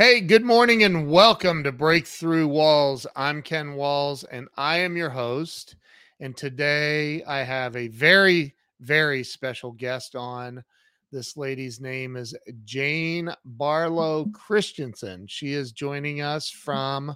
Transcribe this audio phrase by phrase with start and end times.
[0.00, 3.06] Hey, good morning and welcome to Breakthrough Walls.
[3.14, 5.76] I'm Ken Walls and I am your host.
[6.20, 10.64] And today I have a very, very special guest on.
[11.12, 12.34] This lady's name is
[12.64, 15.26] Jane Barlow Christensen.
[15.26, 17.14] She is joining us from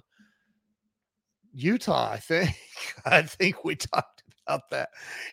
[1.55, 2.55] Utah, I think.
[3.07, 4.89] I think we talked about that.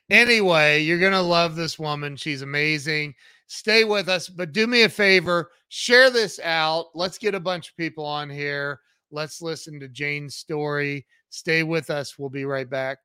[0.08, 2.16] Anyway, you're going to love this woman.
[2.16, 3.14] She's amazing
[3.52, 4.28] stay with us.
[4.28, 6.86] But do me a favor, share this out.
[6.94, 8.80] Let's get a bunch of people on here.
[9.10, 11.06] Let's listen to Jane's story.
[11.28, 12.18] Stay with us.
[12.18, 12.98] We'll be right back.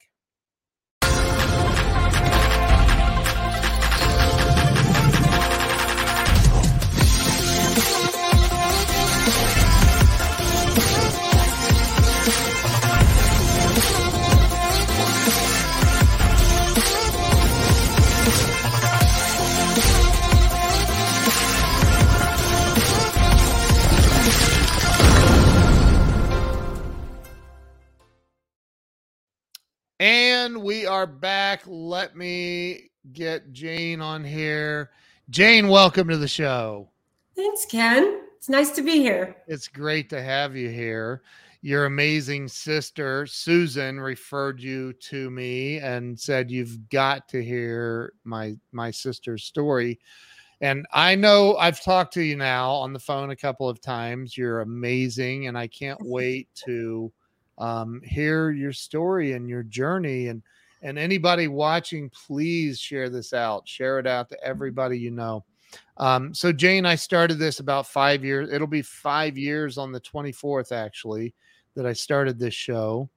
[30.00, 31.64] And we are back.
[31.66, 34.92] Let me get Jane on here.
[35.32, 36.92] Jane, welcome to the show.
[37.36, 38.22] Thanks, Ken.
[38.36, 39.38] It's nice to be here.
[39.48, 41.24] It's great to have you here.
[41.64, 48.56] Your amazing sister, Susan, referred you to me and said you've got to hear my
[48.72, 50.00] my sister's story.
[50.62, 54.38] And I know I've talked to you now on the phone a couple of times.
[54.38, 57.12] You're amazing, and I can't wait to
[57.58, 60.42] um, hear your story and your journey and
[60.82, 64.50] and anybody watching please share this out share it out to mm-hmm.
[64.50, 65.44] everybody you know
[65.98, 70.02] um, so jane i started this about five years it'll be five years on the
[70.02, 71.34] 24th actually
[71.76, 73.10] that i started this show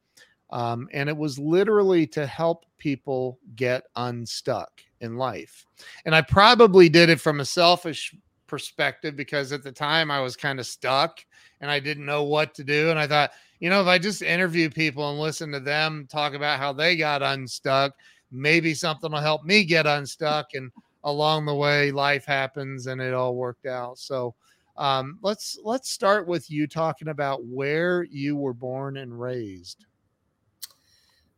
[0.50, 5.66] um, and it was literally to help people get unstuck in life
[6.06, 8.14] and i probably did it from a selfish
[8.46, 11.24] perspective because at the time i was kind of stuck
[11.60, 13.30] and i didn't know what to do and i thought
[13.60, 16.96] you know, if I just interview people and listen to them talk about how they
[16.96, 17.94] got unstuck,
[18.32, 20.54] maybe something will help me get unstuck.
[20.54, 20.72] And
[21.04, 23.98] along the way, life happens and it all worked out.
[23.98, 24.34] So
[24.76, 29.84] um, let's let's start with you talking about where you were born and raised.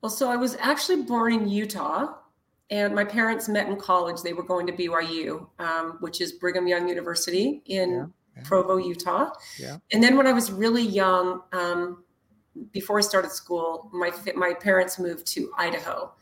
[0.01, 2.15] Well, so I was actually born in Utah,
[2.71, 4.23] and my parents met in college.
[4.23, 8.43] They were going to BYU, um, which is Brigham Young University in yeah, yeah.
[8.45, 9.31] Provo, Utah.
[9.59, 9.79] Yeah.
[9.93, 12.05] And then when I was really young, um,
[12.73, 16.13] before I started school, my my parents moved to Idaho,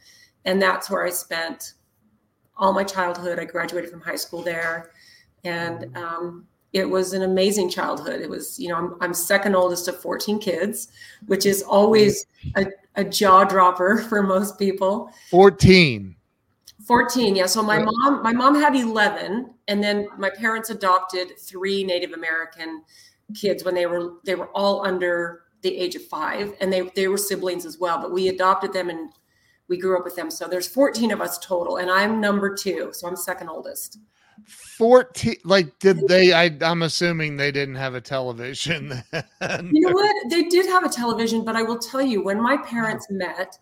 [0.45, 1.75] and that's where I spent
[2.57, 3.39] all my childhood.
[3.39, 4.93] I graduated from high school there,
[5.45, 8.21] and um, it was an amazing childhood.
[8.21, 10.89] It was, you know, I'm, I'm second oldest of 14 kids,
[11.27, 12.27] which is always
[12.57, 15.11] a, a jaw dropper for most people.
[15.31, 16.17] 14.
[16.87, 21.85] 14 yeah so my mom my mom had 11 and then my parents adopted three
[21.85, 22.83] native american
[23.35, 27.09] kids when they were they were all under the age of five, and they they
[27.09, 28.01] were siblings as well.
[28.01, 29.13] But we adopted them and
[29.69, 30.31] we grew up with them.
[30.31, 33.99] So there's 14 of us total, and I'm number two, so I'm second oldest.
[34.47, 40.31] 14 like did they I, i'm assuming they didn't have a television you know what
[40.31, 43.59] they did have a television but i will tell you when my parents met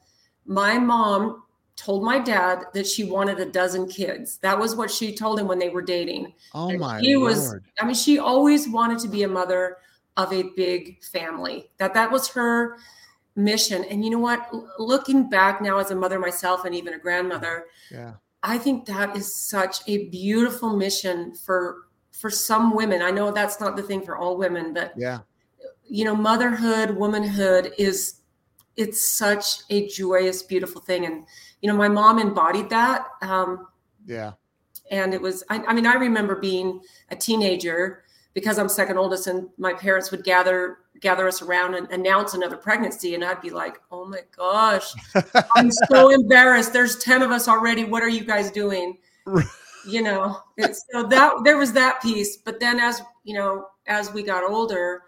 [0.46, 1.42] my mom
[1.76, 5.46] told my dad that she wanted a dozen kids that was what she told him
[5.46, 9.24] when they were dating oh my he was i mean she always wanted to be
[9.24, 9.76] a mother
[10.18, 11.70] of a big family.
[11.78, 12.76] That that was her
[13.36, 13.84] mission.
[13.84, 14.50] And you know what?
[14.78, 18.14] Looking back now as a mother myself and even a grandmother, yeah.
[18.42, 23.00] I think that is such a beautiful mission for for some women.
[23.00, 25.20] I know that's not the thing for all women, but yeah.
[25.90, 28.20] You know, motherhood, womanhood is
[28.76, 31.06] it's such a joyous, beautiful thing.
[31.06, 31.26] And
[31.62, 33.06] you know, my mom embodied that.
[33.22, 33.68] Um,
[34.04, 34.32] yeah.
[34.90, 36.80] And it was, I, I mean, I remember being
[37.10, 38.04] a teenager
[38.38, 42.56] because I'm second oldest and my parents would gather gather us around and announce another
[42.56, 44.94] pregnancy and I'd be like, "Oh my gosh.
[45.56, 46.72] I'm so embarrassed.
[46.72, 47.84] There's 10 of us already.
[47.84, 48.98] What are you guys doing?"
[49.88, 50.40] you know,
[50.92, 55.02] so that there was that piece, but then as, you know, as we got older,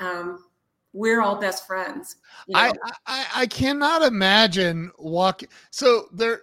[0.00, 0.44] um,
[0.92, 2.16] we're all best friends.
[2.46, 2.60] You know?
[2.60, 2.72] I,
[3.06, 5.48] I I cannot imagine walking.
[5.70, 6.42] So they're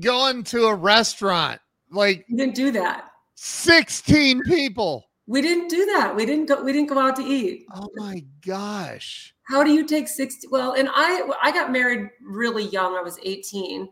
[0.00, 3.10] going to a restaurant like you didn't do that.
[3.34, 5.04] 16 people.
[5.26, 6.14] We didn't do that.
[6.14, 6.62] We didn't go.
[6.62, 7.66] We didn't go out to eat.
[7.74, 9.34] Oh my gosh!
[9.42, 10.46] How do you take sixty?
[10.48, 12.94] Well, and I I got married really young.
[12.94, 13.88] I was eighteen,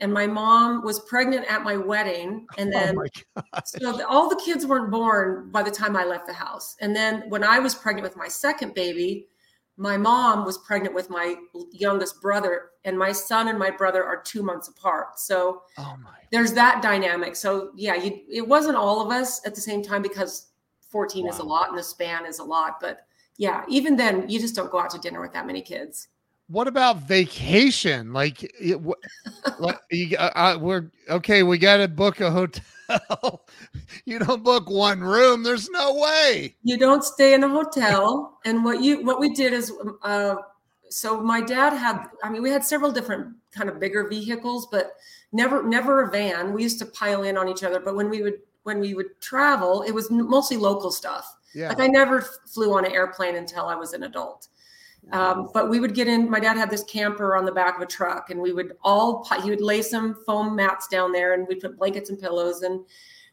[0.00, 2.96] and my mom was pregnant at my wedding, and oh then
[3.36, 6.76] oh so all the kids weren't born by the time I left the house.
[6.80, 9.28] And then when I was pregnant with my second baby,
[9.76, 11.36] my mom was pregnant with my
[11.70, 15.20] youngest brother, and my son and my brother are two months apart.
[15.20, 15.96] So oh
[16.32, 17.36] there's that dynamic.
[17.36, 20.48] So yeah, you, it wasn't all of us at the same time because
[20.92, 21.30] 14 wow.
[21.30, 22.78] is a lot and the span is a lot.
[22.80, 23.06] But
[23.38, 26.08] yeah, even then, you just don't go out to dinner with that many kids.
[26.48, 28.12] What about vacation?
[28.12, 28.78] Like, it,
[29.58, 31.42] like you, uh, uh, we're okay.
[31.42, 33.46] We got to book a hotel.
[34.04, 35.42] you don't book one room.
[35.42, 36.54] There's no way.
[36.62, 38.38] You don't stay in a hotel.
[38.44, 39.72] And what you what we did is,
[40.02, 40.36] uh,
[40.90, 42.04] so my dad had.
[42.22, 44.92] I mean, we had several different kind of bigger vehicles, but
[45.32, 46.52] never never a van.
[46.52, 47.80] We used to pile in on each other.
[47.80, 51.36] But when we would when we would travel, it was mostly local stuff.
[51.54, 51.68] Yeah.
[51.68, 54.48] Like I never flew on an airplane until I was an adult.
[55.10, 56.30] Um, but we would get in.
[56.30, 59.26] My dad had this camper on the back of a truck, and we would all
[59.42, 62.84] he would lay some foam mats down there, and we'd put blankets and pillows, and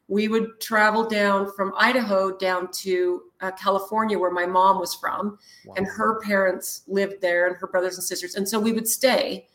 [0.08, 5.38] we would travel down from Idaho down to uh, California, where my mom was from,
[5.66, 5.76] wow.
[5.78, 9.48] and her parents lived there, and her brothers and sisters, and so we would stay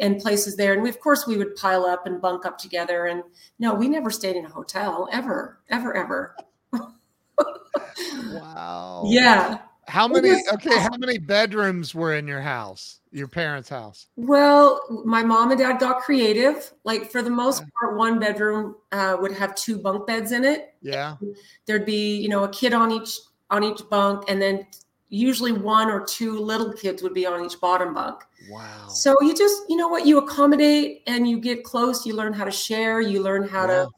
[0.00, 3.06] in places there, and we of course we would pile up and bunk up together.
[3.06, 3.22] And
[3.58, 6.36] no, we never stayed in a hotel ever, ever, ever.
[8.32, 9.04] wow.
[9.06, 9.58] Yeah.
[9.86, 10.30] How many?
[10.52, 14.06] Okay, how many bedrooms were in your house, your parents' house?
[14.16, 16.72] Well, my mom and dad got creative.
[16.84, 20.74] Like for the most part, one bedroom uh, would have two bunk beds in it.
[20.80, 21.16] Yeah.
[21.66, 23.18] There'd be, you know, a kid on each
[23.50, 24.64] on each bunk, and then
[25.10, 28.22] usually one or two little kids would be on each bottom bunk.
[28.48, 28.88] Wow.
[28.88, 32.06] So you just, you know what, you accommodate and you get close.
[32.06, 33.00] You learn how to share.
[33.00, 33.74] You learn how yeah.
[33.74, 33.88] to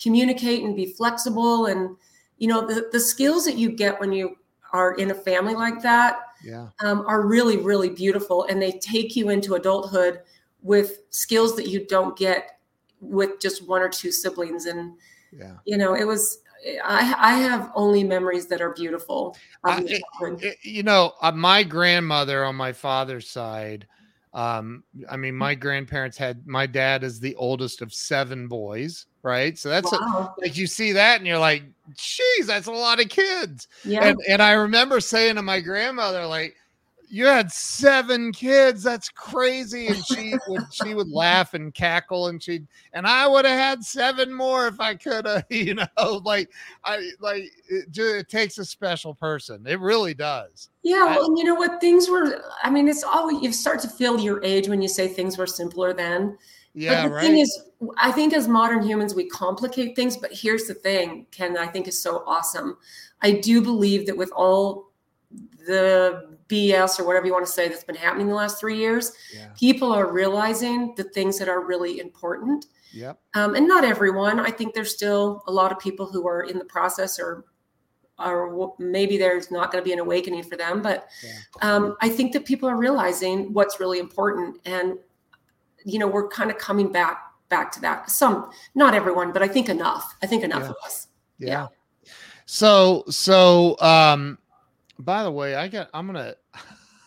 [0.00, 1.94] communicate and be flexible and
[2.38, 4.34] you know the, the skills that you get when you
[4.72, 6.68] are in a family like that yeah.
[6.80, 8.44] um, are really, really beautiful.
[8.44, 10.20] And they take you into adulthood
[10.62, 12.58] with skills that you don't get
[13.00, 14.66] with just one or two siblings.
[14.66, 14.94] And,
[15.32, 15.56] yeah.
[15.64, 16.42] you know, it was,
[16.84, 19.36] I, I have only memories that are beautiful.
[19.64, 23.86] I, it, you know, uh, my grandmother on my father's side,
[24.32, 29.58] um, I mean, my grandparents had my dad is the oldest of seven boys, right?
[29.58, 30.34] So that's wow.
[30.36, 31.64] a, like you see that and you're like,
[31.96, 33.66] geez, that's a lot of kids.
[33.84, 34.04] Yeah.
[34.04, 36.54] And, and I remember saying to my grandmother, like,
[37.12, 38.82] you had seven kids.
[38.84, 39.88] That's crazy.
[39.88, 42.62] And she would she would laugh and cackle and she
[42.92, 46.50] and I would have had seven more if I could have, you know, like
[46.84, 49.66] I like it, it takes a special person.
[49.66, 50.70] It really does.
[50.82, 51.80] Yeah, well, and you know what?
[51.80, 52.42] Things were.
[52.62, 55.46] I mean, it's all you start to feel your age when you say things were
[55.46, 56.38] simpler then.
[56.74, 57.22] Yeah, but the right.
[57.22, 57.64] thing is,
[57.98, 60.16] I think as modern humans, we complicate things.
[60.16, 62.78] But here's the thing, Ken, I think is so awesome.
[63.20, 64.90] I do believe that with all
[65.66, 69.12] the BS or whatever you want to say that's been happening the last three years,
[69.34, 69.48] yeah.
[69.58, 72.66] people are realizing the things that are really important.
[72.92, 73.18] Yep.
[73.34, 74.40] Um, and not everyone.
[74.40, 77.44] I think there's still a lot of people who are in the process or
[78.18, 80.82] or maybe there's not going to be an awakening for them.
[80.82, 81.32] But yeah.
[81.62, 84.98] um, I think that people are realizing what's really important, and
[85.86, 88.10] you know, we're kind of coming back back to that.
[88.10, 90.16] Some, not everyone, but I think enough.
[90.22, 90.68] I think enough yeah.
[90.68, 91.08] of us.
[91.38, 91.48] Yeah.
[91.48, 92.12] yeah.
[92.44, 94.38] So so um
[94.98, 96.34] by the way, I got I'm gonna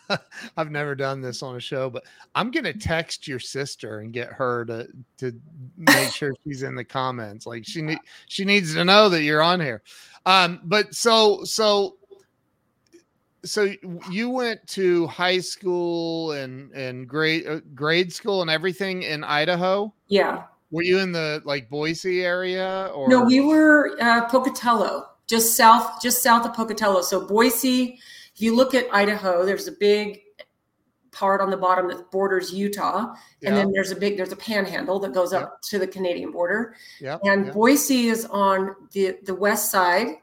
[0.58, 2.04] I've never done this on a show, but
[2.36, 5.40] I'm gonna text your sister and get her to to
[5.78, 7.46] make sure she's in the comments.
[7.46, 9.82] Like she need she needs to know that you're on here.
[10.26, 11.98] Um, but so so
[13.46, 13.74] so
[14.10, 19.94] you went to high school and and grade uh, grade school and everything in Idaho.
[20.08, 20.44] Yeah.
[20.72, 23.24] Were you in the like Boise area or no?
[23.24, 27.02] We were uh, Pocatello just south just south of Pocatello.
[27.02, 28.00] So Boise,
[28.36, 30.22] if you look at Idaho, there's a big
[31.12, 33.50] part on the bottom that borders Utah, yeah.
[33.50, 36.76] and then there's a big there's a panhandle that goes up to the Canadian border.
[37.00, 37.20] Yeah.
[37.24, 40.16] And Boise is on the the west side,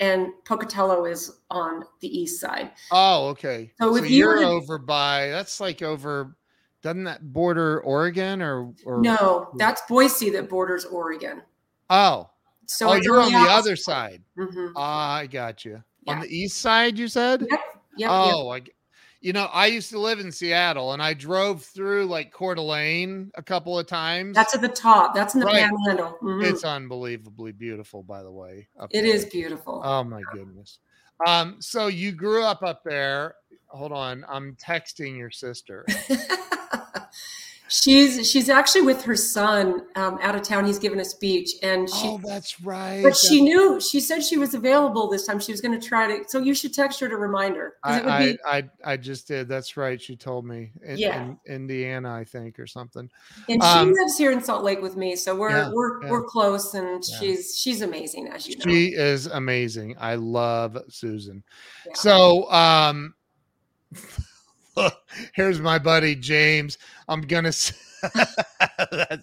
[0.00, 2.72] and Pocatello is on the east side.
[2.90, 3.72] Oh, okay.
[3.80, 6.36] So, so if you are over by that's like over
[6.82, 9.50] doesn't that border Oregon or, or no?
[9.56, 11.42] That's Boise that borders Oregon.
[11.88, 12.28] Oh,
[12.66, 14.22] so oh, you're on the, other side.
[14.38, 14.72] Mm-hmm.
[14.76, 15.82] Ah, I got you.
[16.06, 16.14] Yeah.
[16.14, 17.46] On the east side, you said?
[17.50, 17.60] Yep.
[17.96, 18.62] yep oh, yep.
[18.66, 18.70] I,
[19.20, 23.30] you know, I used to live in Seattle, and I drove through like Coeur d'Alene
[23.36, 24.34] a couple of times.
[24.34, 25.14] That's at the top.
[25.14, 25.62] That's in the right.
[25.62, 26.18] panhandle.
[26.22, 26.44] Mm-hmm.
[26.44, 28.68] It's unbelievably beautiful, by the way.
[28.90, 29.06] It there.
[29.06, 29.80] is beautiful.
[29.82, 30.78] Oh my goodness.
[31.26, 33.36] Um, so you grew up up there.
[33.68, 35.86] Hold on, I'm texting your sister.
[37.68, 40.66] She's she's actually with her son um, out of town.
[40.66, 42.08] He's given a speech, and she.
[42.08, 43.02] Oh, that's right.
[43.02, 43.26] But that's...
[43.26, 43.80] she knew.
[43.80, 45.40] She said she was available this time.
[45.40, 46.28] She was going to try to.
[46.28, 47.76] So you should text her to remind her.
[47.82, 48.38] I, I, be...
[48.46, 49.48] I, I just did.
[49.48, 50.00] That's right.
[50.00, 50.72] She told me.
[50.84, 51.24] In, yeah.
[51.24, 53.10] In Indiana, I think, or something.
[53.48, 56.10] And um, she lives here in Salt Lake with me, so we're yeah, we're yeah.
[56.10, 57.18] we're close, and yeah.
[57.18, 58.64] she's she's amazing, as you know.
[58.64, 59.96] She is amazing.
[59.98, 61.42] I love Susan.
[61.94, 63.14] So, um.
[65.34, 66.78] here's my buddy James.
[67.08, 67.52] I'm gonna.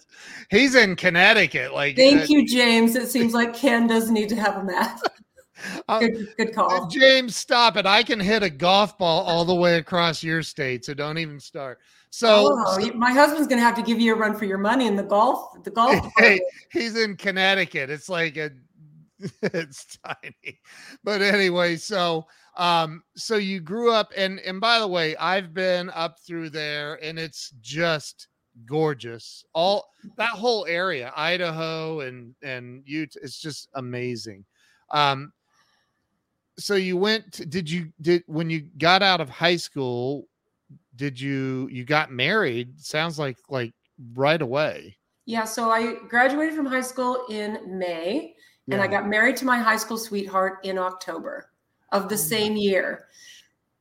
[0.50, 1.72] he's in Connecticut.
[1.72, 2.96] Like, thank you, James.
[2.96, 5.00] It seems like Ken does need to have a map.
[5.88, 6.72] Uh, good, good call.
[6.72, 7.86] Uh, James, stop it.
[7.86, 11.38] I can hit a golf ball all the way across your state, so don't even
[11.38, 11.78] start.
[12.10, 14.58] So, oh, so my husband's going to have to give you a run for your
[14.58, 15.62] money in the golf.
[15.62, 16.04] The golf.
[16.18, 16.40] Hey,
[16.72, 17.90] he's in Connecticut.
[17.90, 18.50] It's like a,
[19.42, 20.58] it's tiny,
[21.04, 21.76] but anyway.
[21.76, 26.50] So, um, so you grew up, and and by the way, I've been up through
[26.50, 28.28] there, and it's just
[28.66, 29.44] gorgeous.
[29.54, 34.44] All that whole area, Idaho and and Utah, it's just amazing.
[34.90, 35.32] Um,
[36.58, 37.32] so you went.
[37.34, 40.28] To, did you did when you got out of high school?
[40.96, 42.78] Did you you got married?
[42.78, 43.72] Sounds like like
[44.14, 44.98] right away.
[45.24, 45.44] Yeah.
[45.44, 48.34] So I graduated from high school in May,
[48.66, 48.74] yeah.
[48.74, 51.51] and I got married to my high school sweetheart in October
[51.92, 53.06] of the oh, same year.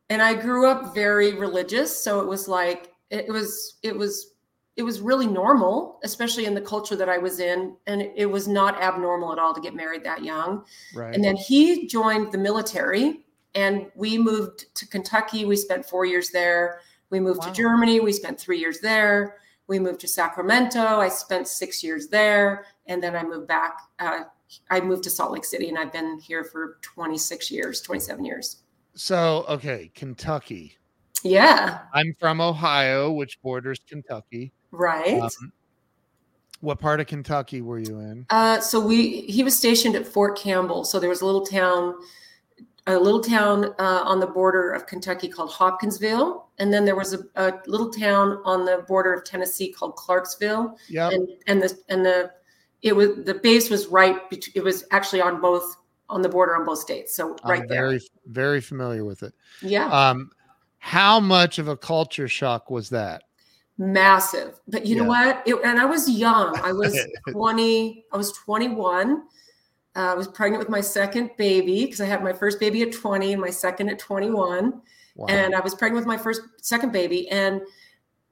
[0.10, 4.32] And I grew up very religious, so it was like it was it was
[4.78, 7.76] it was really normal, especially in the culture that I was in.
[7.88, 10.64] And it was not abnormal at all to get married that young.
[10.96, 11.14] Right.
[11.14, 15.44] And then he joined the military and we moved to Kentucky.
[15.44, 16.80] We spent four years there.
[17.10, 17.48] We moved wow.
[17.48, 18.00] to Germany.
[18.00, 19.38] We spent three years there.
[19.68, 20.80] We moved to Sacramento.
[20.80, 22.66] I spent six years there.
[22.88, 23.78] And then I moved back.
[24.00, 24.24] Uh,
[24.70, 28.64] I moved to Salt Lake City and I've been here for 26 years, 27 years.
[28.96, 30.78] So, okay, Kentucky.
[31.24, 31.80] Yeah.
[31.94, 34.52] I'm from Ohio, which borders Kentucky.
[34.72, 35.20] Right.
[35.22, 35.54] Um,
[36.62, 38.26] what part of Kentucky were you in?
[38.30, 40.86] Uh, so we he was stationed at Fort Campbell.
[40.86, 41.96] So there was a little town,
[42.88, 47.14] a little town uh, on the border of Kentucky called Hopkinsville, and then there was
[47.14, 50.78] a, a, little town on the border of Tennessee called Clarksville.
[50.88, 51.10] Yeah.
[51.10, 52.32] And and the and the
[52.82, 54.20] it was the base was right.
[54.56, 55.78] It was actually on both
[56.10, 57.16] on the border on both states.
[57.16, 57.88] So right I'm there.
[57.88, 59.34] Very very familiar with it.
[59.62, 59.88] Yeah.
[59.88, 60.32] Um,
[60.80, 63.24] how much of a culture shock was that?
[63.82, 64.60] massive.
[64.68, 65.02] But you yeah.
[65.02, 65.44] know what?
[65.46, 66.58] It, and I was young.
[66.62, 66.98] I was
[67.32, 69.24] 20, I was 21.
[69.94, 72.94] Uh, I was pregnant with my second baby because I had my first baby at
[72.94, 74.82] 20 and my second at 21.
[75.16, 75.26] Wow.
[75.28, 77.28] And I was pregnant with my first second baby.
[77.30, 77.62] And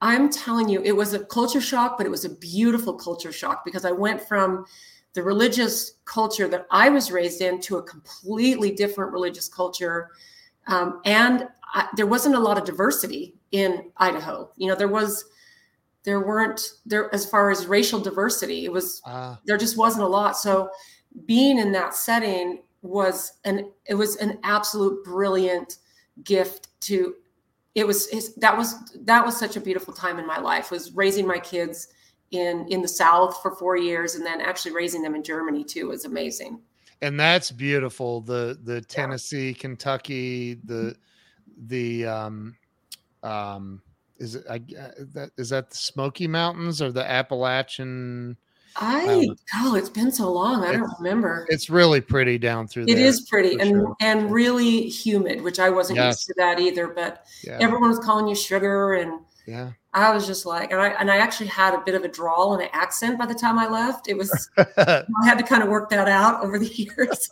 [0.01, 3.65] I'm telling you, it was a culture shock, but it was a beautiful culture shock
[3.65, 4.65] because I went from
[5.13, 10.11] the religious culture that I was raised in to a completely different religious culture.
[10.67, 14.51] Um, and I, there wasn't a lot of diversity in Idaho.
[14.55, 15.25] You know, there was
[16.03, 20.07] there weren't there as far as racial diversity it was uh, there just wasn't a
[20.07, 20.69] lot so
[21.25, 25.77] being in that setting was an it was an absolute brilliant
[26.23, 27.15] gift to
[27.75, 31.27] it was that was that was such a beautiful time in my life was raising
[31.27, 31.87] my kids
[32.31, 35.89] in in the south for 4 years and then actually raising them in Germany too
[35.89, 36.61] was amazing
[37.01, 39.57] and that's beautiful the the Tennessee yeah.
[39.57, 40.95] Kentucky the
[41.67, 42.55] the um
[43.23, 43.81] um
[44.19, 48.37] is it I, uh, that is that the Smoky Mountains or the Appalachian?
[48.75, 50.63] I oh, it's been so long.
[50.63, 51.45] I don't remember.
[51.49, 52.97] It's really pretty down through there.
[52.97, 53.95] It is pretty and sure.
[54.01, 56.17] and really humid, which I wasn't yes.
[56.17, 56.87] used to that either.
[56.87, 57.57] But yeah.
[57.59, 61.17] everyone was calling you sugar, and yeah, I was just like, and I and I
[61.17, 64.07] actually had a bit of a drawl and an accent by the time I left.
[64.07, 67.29] It was I had to kind of work that out over the years.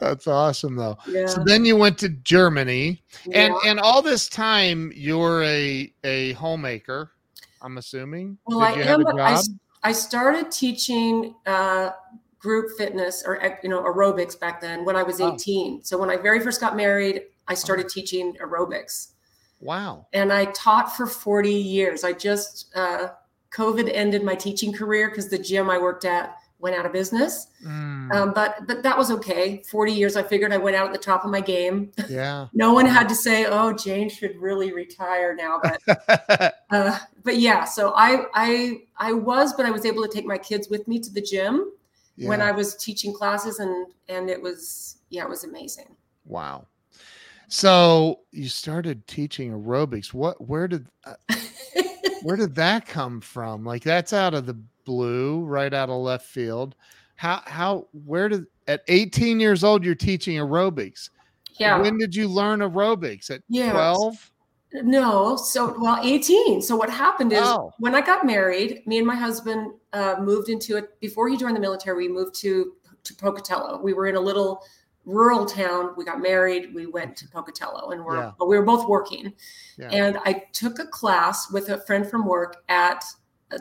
[0.00, 0.98] That's awesome though.
[1.08, 1.26] Yeah.
[1.26, 3.02] So then you went to Germany
[3.32, 7.12] and and all this time you're a a homemaker,
[7.60, 8.38] I'm assuming.
[8.46, 9.42] Well, Did I am I,
[9.82, 11.90] I started teaching uh,
[12.38, 15.74] group fitness or you know aerobics back then when I was 18.
[15.74, 15.80] Oh.
[15.82, 17.88] So when I very first got married, I started oh.
[17.88, 19.12] teaching aerobics.
[19.60, 20.06] Wow.
[20.12, 22.02] And I taught for 40 years.
[22.02, 23.08] I just uh,
[23.52, 27.48] COVID ended my teaching career because the gym I worked at went out of business.
[27.66, 28.14] Mm.
[28.14, 29.62] Um, but but that was okay.
[29.68, 31.90] Forty years, I figured I went out at the top of my game.
[32.08, 32.46] Yeah.
[32.54, 37.64] no one had to say, "Oh, Jane should really retire now." But uh, but yeah,
[37.64, 41.00] so I I I was, but I was able to take my kids with me
[41.00, 41.72] to the gym
[42.16, 42.28] yeah.
[42.28, 45.94] when I was teaching classes, and and it was yeah, it was amazing.
[46.24, 46.66] Wow.
[47.48, 50.14] So you started teaching aerobics.
[50.14, 50.40] What?
[50.40, 50.86] Where did?
[51.04, 51.16] Uh,
[52.22, 53.64] where did that come from?
[53.64, 56.74] Like that's out of the blue, right out of left field.
[57.16, 61.10] How how where did at 18 years old you're teaching aerobics?
[61.58, 61.80] Yeah.
[61.80, 63.30] When did you learn aerobics?
[63.30, 64.32] At 12?
[64.74, 66.62] No, so well, 18.
[66.62, 67.72] So what happened is oh.
[67.78, 71.56] when I got married, me and my husband uh, moved into it before he joined
[71.56, 72.08] the military.
[72.08, 72.72] We moved to
[73.04, 73.80] to Pocatello.
[73.82, 74.64] We were in a little
[75.04, 75.94] rural town.
[75.96, 76.74] We got married.
[76.74, 78.32] We went to Pocatello, and we're yeah.
[78.40, 79.32] we were both working.
[79.76, 79.88] Yeah.
[79.88, 83.04] And I took a class with a friend from work at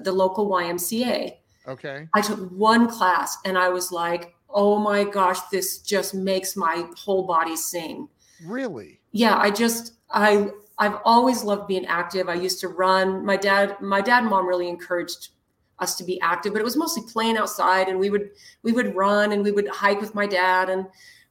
[0.03, 1.37] the local YMCA.
[1.67, 2.07] Okay.
[2.13, 6.85] I took one class, and I was like, "Oh my gosh, this just makes my
[6.97, 8.07] whole body sing."
[8.45, 8.99] Really?
[9.11, 9.37] Yeah.
[9.37, 12.27] I just I I've always loved being active.
[12.29, 13.23] I used to run.
[13.25, 15.29] My dad, my dad and mom really encouraged
[15.77, 18.31] us to be active, but it was mostly playing outside and we would
[18.63, 20.85] we would run and we would hike with my dad and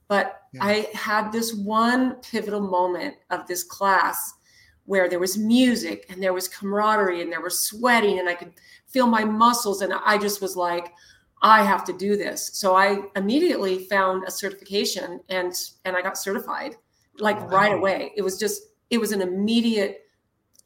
[0.09, 0.64] But yeah.
[0.64, 4.35] I had this one pivotal moment of this class
[4.91, 8.55] where there was music and there was camaraderie and there was sweating and I could
[8.89, 10.93] feel my muscles and I just was like,
[11.43, 12.51] I have to do this.
[12.55, 15.53] So I immediately found a certification and
[15.85, 16.75] and I got certified
[17.21, 17.47] like wow.
[17.47, 18.11] right away.
[18.17, 20.09] It was just it was an immediate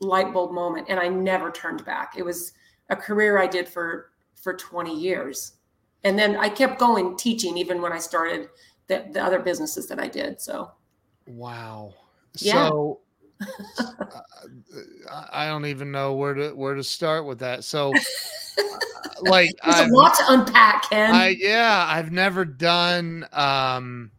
[0.00, 2.14] light bulb moment and I never turned back.
[2.16, 2.54] It was
[2.88, 4.12] a career I did for
[4.42, 5.58] for 20 years.
[6.02, 8.48] And then I kept going teaching even when I started
[8.86, 10.40] the, the other businesses that I did.
[10.40, 10.70] So
[11.26, 11.92] wow.
[12.38, 12.70] Yeah.
[12.70, 13.00] So
[15.32, 17.64] I don't even know where to where to start with that.
[17.64, 17.92] So
[19.22, 21.14] like there's I've, a lot to unpack, Ken.
[21.14, 24.10] I, yeah, I've never done um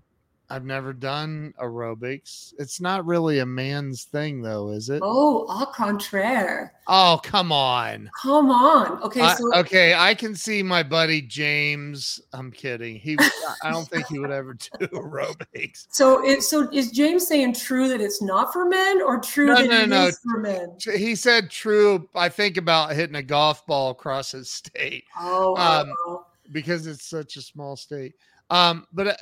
[0.49, 2.53] I've never done aerobics.
[2.59, 5.01] It's not really a man's thing, though, is it?
[5.03, 6.73] Oh, au contraire.
[6.87, 8.11] Oh, come on.
[8.21, 9.01] Come on.
[9.01, 9.21] Okay.
[9.21, 12.21] I, so okay, I can see my buddy James.
[12.31, 12.97] I'm kidding.
[12.97, 13.17] He,
[13.63, 15.87] I don't think he would ever do aerobics.
[15.89, 19.55] So, it, so is James saying true that it's not for men, or true no,
[19.55, 20.05] that no, it no.
[20.07, 20.77] is for men?
[20.95, 22.07] He said true.
[22.13, 25.05] I think about hitting a golf ball across his state.
[25.19, 26.25] Oh, um, wow.
[26.51, 28.13] because it's such a small state.
[28.49, 29.07] Um, but.
[29.07, 29.13] Uh,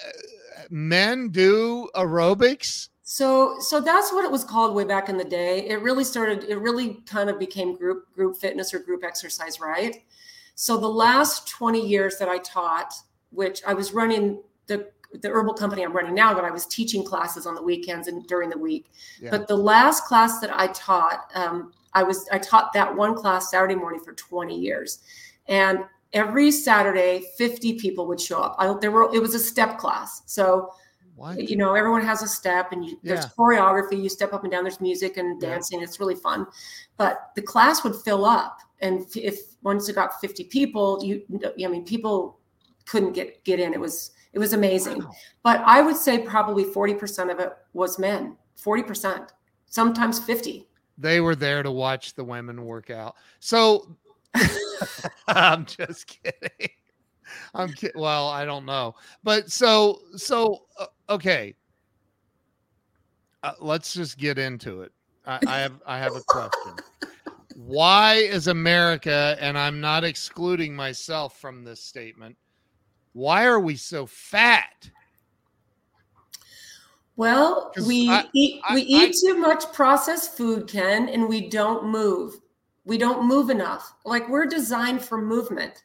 [0.69, 2.89] men do aerobics?
[3.03, 5.67] So so that's what it was called way back in the day.
[5.67, 10.03] It really started it really kind of became group group fitness or group exercise, right?
[10.55, 12.93] So the last 20 years that I taught,
[13.31, 14.89] which I was running the
[15.21, 18.25] the herbal company I'm running now, but I was teaching classes on the weekends and
[18.25, 18.87] during the week.
[19.21, 19.29] Yeah.
[19.29, 23.51] But the last class that I taught, um, I was I taught that one class
[23.51, 24.99] Saturday morning for 20 years,
[25.47, 25.79] and
[26.13, 28.55] every Saturday, 50 people would show up.
[28.59, 30.21] I, there were it was a step class.
[30.25, 30.71] So
[31.15, 31.49] what?
[31.49, 33.13] you know, everyone has a step and you, yeah.
[33.13, 35.79] there's choreography, you step up and down, there's music and dancing.
[35.79, 35.85] Yeah.
[35.85, 36.47] It's really fun.
[36.97, 38.59] But the class would fill up.
[38.81, 42.39] And if once it got 50 people, you I mean people
[42.85, 43.73] couldn't get get in.
[43.73, 44.99] It was it was amazing.
[44.99, 45.11] Wow.
[45.43, 48.35] But I would say probably 40% of it was men.
[48.59, 49.29] 40%,
[49.67, 50.67] sometimes 50.
[50.97, 53.15] They were there to watch the women work out.
[53.39, 53.95] So
[55.27, 56.69] I'm just kidding.
[57.53, 57.99] I'm kidding.
[57.99, 61.55] Well, I don't know, but so so uh, okay.
[63.41, 64.91] Uh, let's just get into it.
[65.25, 66.75] I, I have I have a question.
[67.55, 72.35] Why is America, and I'm not excluding myself from this statement,
[73.13, 74.89] why are we so fat?
[77.15, 81.85] Well, we I, eat we I, eat too much processed food, Ken, and we don't
[81.85, 82.39] move.
[82.85, 83.93] We don't move enough.
[84.05, 85.83] Like we're designed for movement.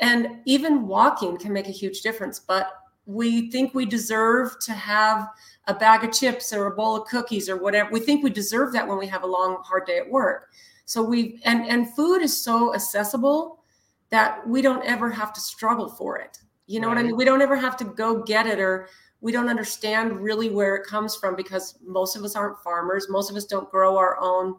[0.00, 2.38] And even walking can make a huge difference.
[2.38, 2.72] But
[3.06, 5.28] we think we deserve to have
[5.66, 7.90] a bag of chips or a bowl of cookies or whatever.
[7.90, 10.48] We think we deserve that when we have a long, hard day at work.
[10.84, 13.62] So we and and food is so accessible
[14.10, 16.38] that we don't ever have to struggle for it.
[16.66, 16.96] You know right.
[16.96, 17.16] what I mean?
[17.16, 18.88] We don't ever have to go get it or
[19.20, 23.08] we don't understand really where it comes from because most of us aren't farmers.
[23.08, 24.56] Most of us don't grow our own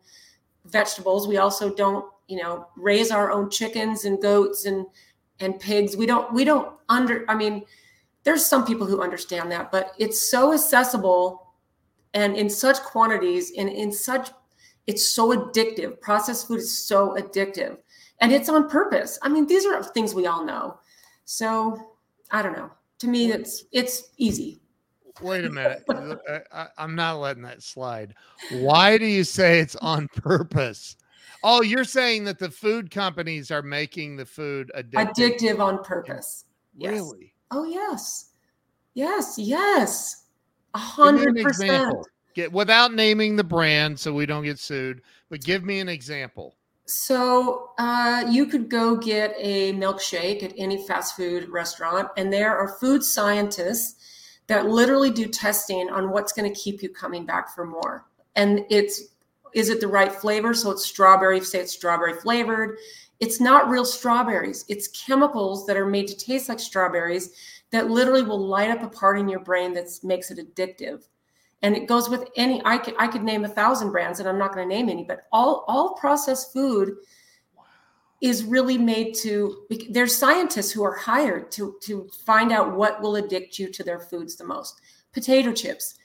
[0.65, 1.27] vegetables.
[1.27, 4.85] We also don't, you know, raise our own chickens and goats and
[5.39, 5.97] and pigs.
[5.97, 7.63] We don't we don't under I mean,
[8.23, 11.53] there's some people who understand that, but it's so accessible
[12.13, 14.31] and in such quantities and in such
[14.87, 15.99] it's so addictive.
[16.01, 17.77] Processed food is so addictive.
[18.19, 19.17] And it's on purpose.
[19.21, 20.79] I mean, these are things we all know.
[21.25, 21.95] So,
[22.29, 22.69] I don't know.
[22.99, 24.60] To me, it's it's easy.
[25.21, 25.83] Wait a minute.
[26.51, 28.15] I, am not letting that slide.
[28.51, 30.95] Why do you say it's on purpose?
[31.43, 36.45] Oh, you're saying that the food companies are making the food addictive, addictive on purpose.
[36.79, 37.33] Really?
[37.49, 38.31] Oh, yes.
[38.93, 40.25] Yes, yes.
[40.73, 41.95] A hundred percent.
[42.33, 46.55] Get without naming the brand so we don't get sued, but give me an example.
[46.85, 52.57] So uh, you could go get a milkshake at any fast food restaurant, and there
[52.57, 53.95] are food scientists
[54.47, 58.05] that literally do testing on what's going to keep you coming back for more.
[58.35, 59.03] And it's
[59.53, 60.53] is it the right flavor?
[60.53, 62.77] So it's strawberry, say it's strawberry flavored.
[63.19, 64.65] It's not real strawberries.
[64.69, 67.31] It's chemicals that are made to taste like strawberries
[67.71, 71.03] that literally will light up a part in your brain that makes it addictive.
[71.61, 74.39] And it goes with any I could I could name a thousand brands and I'm
[74.39, 76.95] not going to name any, but all all processed food
[78.21, 83.15] is really made to there's scientists who are hired to to find out what will
[83.15, 84.79] addict you to their foods the most.
[85.11, 85.95] Potato chips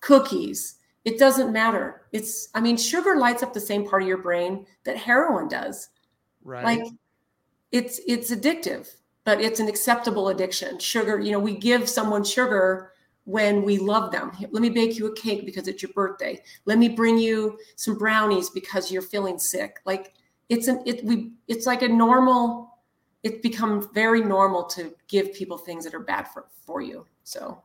[0.00, 2.02] cookies it doesn't matter.
[2.12, 5.88] It's i mean sugar lights up the same part of your brain that heroin does.
[6.42, 6.64] Right.
[6.64, 6.92] Like
[7.72, 8.88] it's it's addictive
[9.24, 10.78] but it's an acceptable addiction.
[10.78, 12.92] Sugar you know we give someone sugar
[13.24, 14.32] when we love them.
[14.50, 16.40] Let me bake you a cake because it's your birthday.
[16.64, 19.76] Let me bring you some brownies because you're feeling sick.
[19.84, 20.14] Like
[20.50, 22.78] it's an it we it's like a normal
[23.22, 27.62] it's become very normal to give people things that are bad for for you so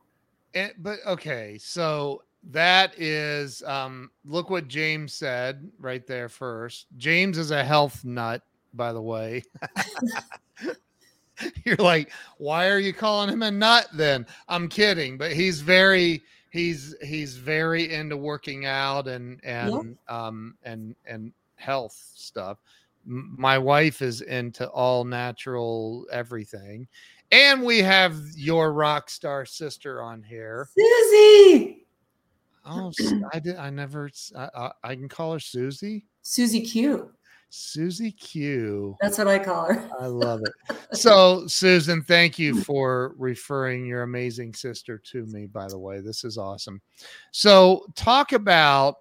[0.54, 6.86] And, but okay, so that is um look what James said right there first.
[6.96, 9.42] James is a health nut, by the way.
[11.64, 14.26] You're like, why are you calling him a nut then?
[14.48, 20.28] I'm kidding, but he's very he's he's very into working out and and yeah.
[20.28, 21.32] um and and
[21.66, 22.58] health stuff.
[23.06, 26.86] M- my wife is into all natural everything.
[27.32, 30.68] And we have your rock star sister on here.
[30.78, 31.86] Susie.
[32.64, 32.92] Oh,
[33.32, 33.56] I did.
[33.56, 34.10] I never.
[34.36, 36.06] I, I can call her Susie.
[36.22, 37.10] Susie Q.
[37.48, 38.96] Susie Q.
[39.00, 39.90] That's what I call her.
[40.00, 40.52] I love it.
[40.92, 45.46] So, Susan, thank you for referring your amazing sister to me.
[45.46, 46.80] By the way, this is awesome.
[47.32, 48.96] So, talk about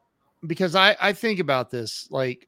[0.48, 2.48] because I I think about this like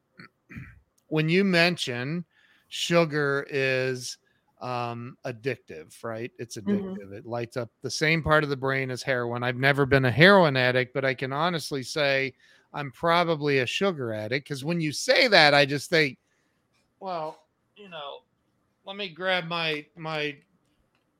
[1.08, 2.24] when you mention
[2.68, 4.18] sugar is
[4.60, 6.70] um addictive right it's mm-hmm.
[6.70, 7.14] addictive mm-hmm.
[7.14, 10.10] it lights up the same part of the brain as heroin i've never been a
[10.10, 12.32] heroin addict but i can honestly say
[12.74, 16.18] i'm probably a sugar addict because when you say that i just think
[16.98, 17.38] well
[17.76, 18.18] you know
[18.84, 20.34] let me grab my my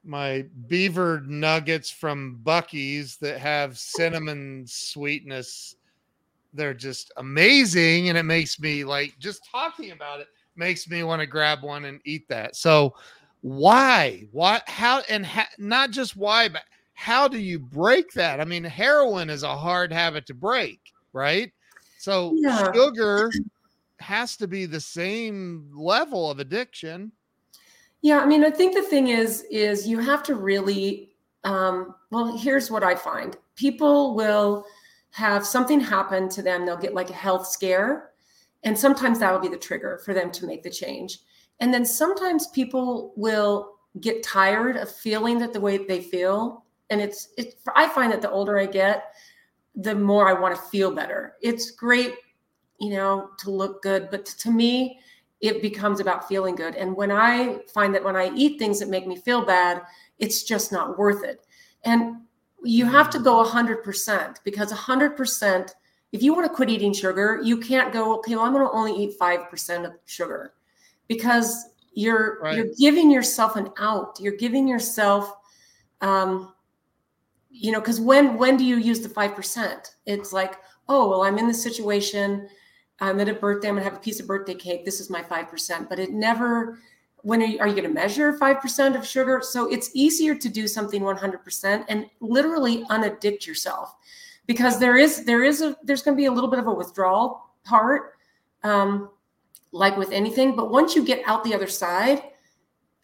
[0.05, 5.77] my beaver nuggets from Buc-ee's that have cinnamon sweetness
[6.53, 11.21] they're just amazing and it makes me like just talking about it makes me want
[11.21, 12.57] to grab one and eat that.
[12.57, 12.95] So
[13.43, 14.27] why?
[14.33, 16.63] Why how and ha- not just why but
[16.95, 18.41] how do you break that?
[18.41, 20.81] I mean heroin is a hard habit to break
[21.13, 21.53] right?
[21.99, 22.73] So yeah.
[22.73, 23.31] sugar
[24.01, 27.13] has to be the same level of addiction.
[28.01, 31.11] Yeah i mean i think the thing is is you have to really
[31.45, 33.37] um, well here's what i find.
[33.57, 34.65] People will
[35.19, 38.11] have something happen to them they'll get like a health scare
[38.65, 41.19] and sometimes that will be the trigger for them to make the change
[41.61, 46.65] and then sometimes people will get tired of feeling that the way they feel.
[46.91, 49.15] And it's, it, I find that the older I get,
[49.75, 51.35] the more I want to feel better.
[51.41, 52.15] It's great,
[52.81, 55.01] you know, to look good, but to me,
[55.41, 56.75] it becomes about feeling good.
[56.75, 59.83] And when I find that when I eat things that make me feel bad,
[60.19, 61.47] it's just not worth it.
[61.85, 62.23] And
[62.65, 65.71] you have to go 100% because 100%,
[66.13, 68.73] if you want to quit eating sugar, you can't go, okay, well, I'm going to
[68.73, 70.55] only eat 5% of sugar
[71.07, 71.67] because
[71.99, 72.55] you're right.
[72.55, 74.21] you're giving yourself an out.
[74.21, 75.35] You're giving yourself
[76.01, 76.55] um
[77.51, 79.97] you know because when when do you use the five percent?
[80.07, 82.49] It's like oh well i'm in this situation.
[83.01, 84.85] I'm at a birthday i'm gonna have a piece of birthday cake.
[84.85, 85.89] This is my five percent.
[85.89, 86.79] But it never
[87.29, 90.67] when are you, you going to measure 5% of sugar so it's easier to do
[90.67, 93.97] something 100% and literally unaddict yourself
[94.47, 96.73] because there is there is a there's going to be a little bit of a
[96.73, 98.15] withdrawal part
[98.65, 99.11] um,
[99.73, 100.57] like with anything.
[100.57, 102.23] But once you get out the other side,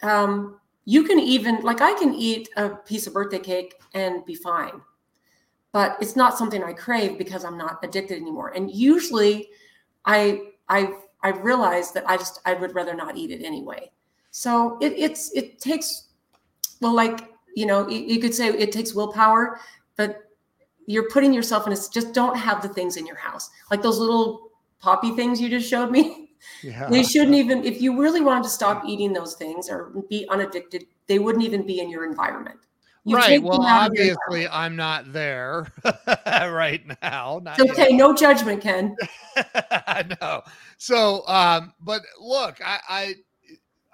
[0.03, 4.35] um, you can even like I can eat a piece of birthday cake and be
[4.35, 4.81] fine.
[5.73, 8.53] But it's not something I crave because I'm not addicted anymore.
[8.57, 9.51] And usually
[10.07, 13.91] I I I realize that I just I would rather not eat it anyway.
[14.37, 16.09] So it, it's it takes
[16.81, 19.61] well like you know you, you could say it takes willpower,
[19.97, 20.23] but
[20.87, 23.99] you're putting yourself in a just don't have the things in your house like those
[23.99, 26.25] little poppy things you just showed me
[26.63, 26.89] Yeah.
[26.89, 30.87] They shouldn't even, if you really wanted to stop eating those things or be unaddicted,
[31.07, 32.59] they wouldn't even be in your environment.
[33.07, 33.43] You right.
[33.43, 35.67] Well, obviously, I'm not there
[36.27, 37.41] right now.
[37.43, 37.91] Not okay.
[37.91, 37.93] Yet.
[37.93, 38.97] No judgment, Ken.
[39.37, 40.43] I know.
[40.79, 43.15] So, um, but look, I, I,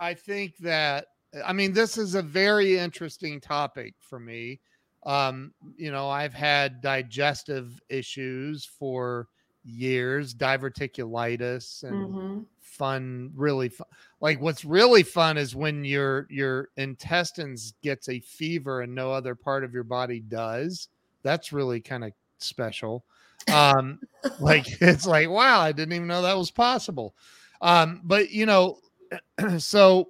[0.00, 1.06] I think that
[1.46, 4.60] I mean this is a very interesting topic for me.
[5.04, 9.28] Um, you know, I've had digestive issues for
[9.64, 12.40] years, diverticulitis and mm-hmm.
[12.60, 13.86] fun, really fun.
[14.20, 19.34] Like what's really fun is when your your intestines gets a fever and no other
[19.34, 20.88] part of your body does.
[21.22, 23.04] That's really kind of special.
[23.52, 24.00] Um
[24.40, 27.14] like it's like wow, I didn't even know that was possible.
[27.60, 28.78] Um but you know
[29.58, 30.08] so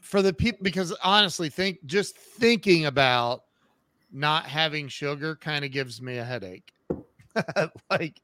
[0.00, 3.42] for the people because honestly think just thinking about
[4.12, 6.72] not having sugar kind of gives me a headache.
[7.90, 8.20] like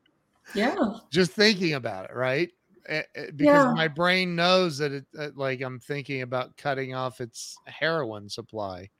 [0.54, 0.76] yeah.
[1.10, 2.50] Just thinking about it, right?
[2.86, 3.72] Eh, eh, because yeah.
[3.72, 8.90] my brain knows that it, like I'm thinking about cutting off its heroin supply.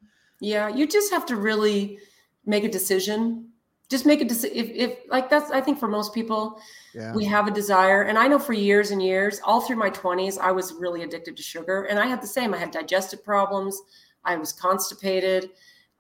[0.41, 1.99] Yeah, you just have to really
[2.47, 3.51] make a decision.
[3.91, 4.57] Just make a decision.
[4.57, 6.61] If, if like that's, I think for most people,
[6.95, 7.13] yeah.
[7.13, 8.03] we have a desire.
[8.03, 11.37] And I know for years and years, all through my 20s, I was really addicted
[11.37, 11.85] to sugar.
[11.85, 12.55] And I had the same.
[12.55, 13.81] I had digestive problems.
[14.25, 15.51] I was constipated.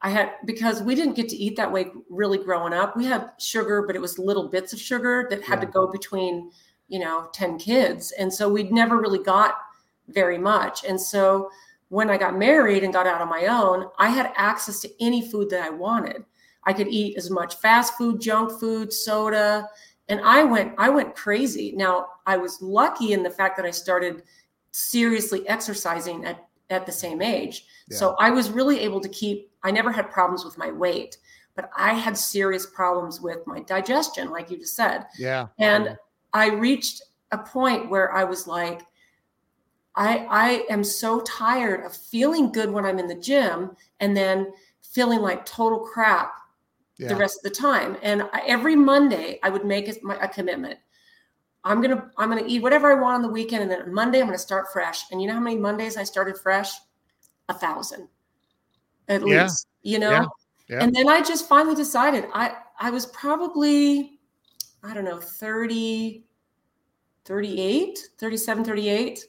[0.00, 2.96] I had because we didn't get to eat that way really growing up.
[2.96, 5.66] We had sugar, but it was little bits of sugar that had yeah.
[5.66, 6.50] to go between,
[6.88, 8.12] you know, 10 kids.
[8.12, 9.56] And so we'd never really got
[10.08, 10.84] very much.
[10.84, 11.50] And so
[11.88, 15.26] when I got married and got out on my own, I had access to any
[15.26, 16.24] food that I wanted.
[16.66, 19.68] I could eat as much fast food, junk food, soda,
[20.08, 21.72] and I went I went crazy.
[21.72, 24.22] Now I was lucky in the fact that I started
[24.70, 27.66] seriously exercising at at the same age.
[27.88, 27.98] Yeah.
[27.98, 31.18] So I was really able to keep I never had problems with my weight,
[31.54, 35.06] but I had serious problems with my digestion like you just said.
[35.18, 35.48] Yeah.
[35.58, 35.96] And
[36.32, 38.82] I reached a point where I was like
[39.96, 44.52] I I am so tired of feeling good when I'm in the gym and then
[44.82, 46.34] feeling like total crap
[46.98, 47.08] yeah.
[47.08, 47.96] the rest of the time.
[48.02, 50.78] And I, every Monday, I would make a, a, commitment.
[51.64, 54.26] I'm gonna I'm gonna eat whatever I want on the weekend, and then Monday I'm
[54.26, 55.04] gonna start fresh.
[55.10, 56.72] And you know how many Mondays I started fresh?
[57.48, 58.08] A thousand,
[59.08, 59.44] at yeah.
[59.44, 59.68] least.
[59.82, 60.10] You know.
[60.10, 60.26] Yeah.
[60.68, 60.82] Yeah.
[60.82, 64.18] And then I just finally decided I I was probably
[64.82, 66.24] I don't know 30
[67.24, 69.24] 38 37 38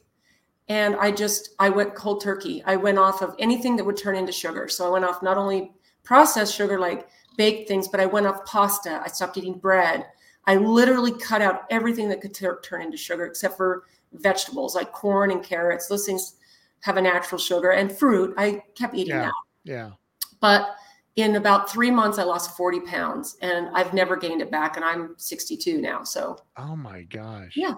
[0.67, 2.63] and I just I went cold turkey.
[2.65, 4.67] I went off of anything that would turn into sugar.
[4.67, 5.73] So I went off not only
[6.03, 9.01] processed sugar like baked things, but I went off pasta.
[9.03, 10.05] I stopped eating bread.
[10.47, 14.91] I literally cut out everything that could t- turn into sugar except for vegetables like
[14.91, 15.87] corn and carrots.
[15.87, 16.35] Those things
[16.81, 18.33] have a natural sugar and fruit.
[18.37, 19.21] I kept eating yeah.
[19.21, 19.33] that.
[19.63, 19.91] Yeah.
[20.39, 20.75] But
[21.15, 24.75] in about three months, I lost 40 pounds and I've never gained it back.
[24.75, 26.03] And I'm 62 now.
[26.03, 27.53] So, oh my gosh.
[27.55, 27.75] Yeah.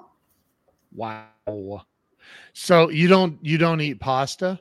[0.94, 1.86] Wow.
[2.54, 4.60] So you don't, you don't eat pasta?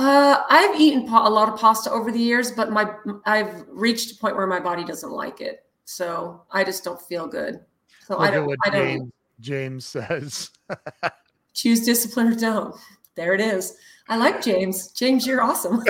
[0.00, 2.90] Uh, I've eaten pa- a lot of pasta over the years, but my
[3.26, 7.26] I've reached a point where my body doesn't like it, so I just don't feel
[7.26, 7.60] good.
[8.06, 8.46] So Look I don't.
[8.46, 10.50] what I don't James, James says.
[11.52, 12.74] choose discipline or don't.
[13.14, 13.76] There it is.
[14.08, 14.90] I like James.
[14.92, 15.84] James, you're awesome.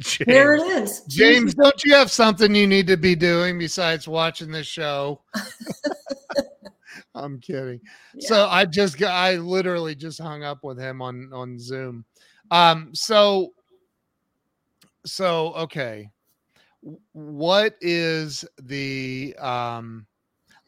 [0.00, 1.00] James, there it is.
[1.08, 5.22] James, don't you have something you need to be doing besides watching this show?
[7.14, 7.80] I'm kidding.
[8.14, 8.28] Yeah.
[8.28, 12.04] So I just I literally just hung up with him on on Zoom.
[12.50, 13.52] Um, so,
[15.06, 16.10] so okay,
[17.12, 20.06] what is the um?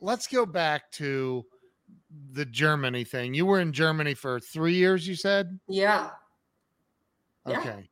[0.01, 1.45] Let's go back to
[2.33, 3.35] the Germany thing.
[3.35, 5.59] You were in Germany for three years, you said.
[5.69, 6.11] Yeah.
[7.47, 7.89] Okay.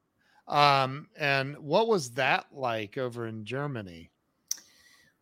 [0.48, 0.82] Yeah.
[0.82, 4.10] Um, and what was that like over in Germany?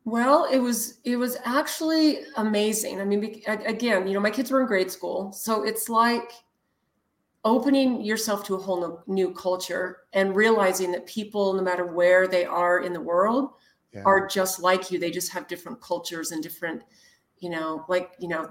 [0.05, 3.01] Well, it was it was actually amazing.
[3.01, 6.33] I mean, again, you know, my kids were in grade school, so it's like
[7.45, 12.45] opening yourself to a whole new culture and realizing that people, no matter where they
[12.45, 13.51] are in the world,
[13.93, 14.03] yeah.
[14.05, 14.99] are just like you.
[14.99, 16.83] They just have different cultures and different,
[17.39, 18.51] you know, like, you know,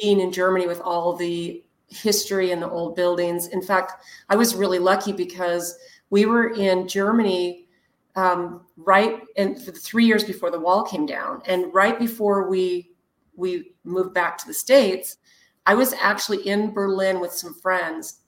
[0.00, 3.48] being in Germany with all the history and the old buildings.
[3.48, 5.76] In fact, I was really lucky because
[6.10, 7.66] we were in Germany
[8.14, 11.42] um, right and for the three years before the wall came down.
[11.46, 12.90] And right before we
[13.34, 15.16] we moved back to the States,
[15.66, 18.20] I was actually in Berlin with some friends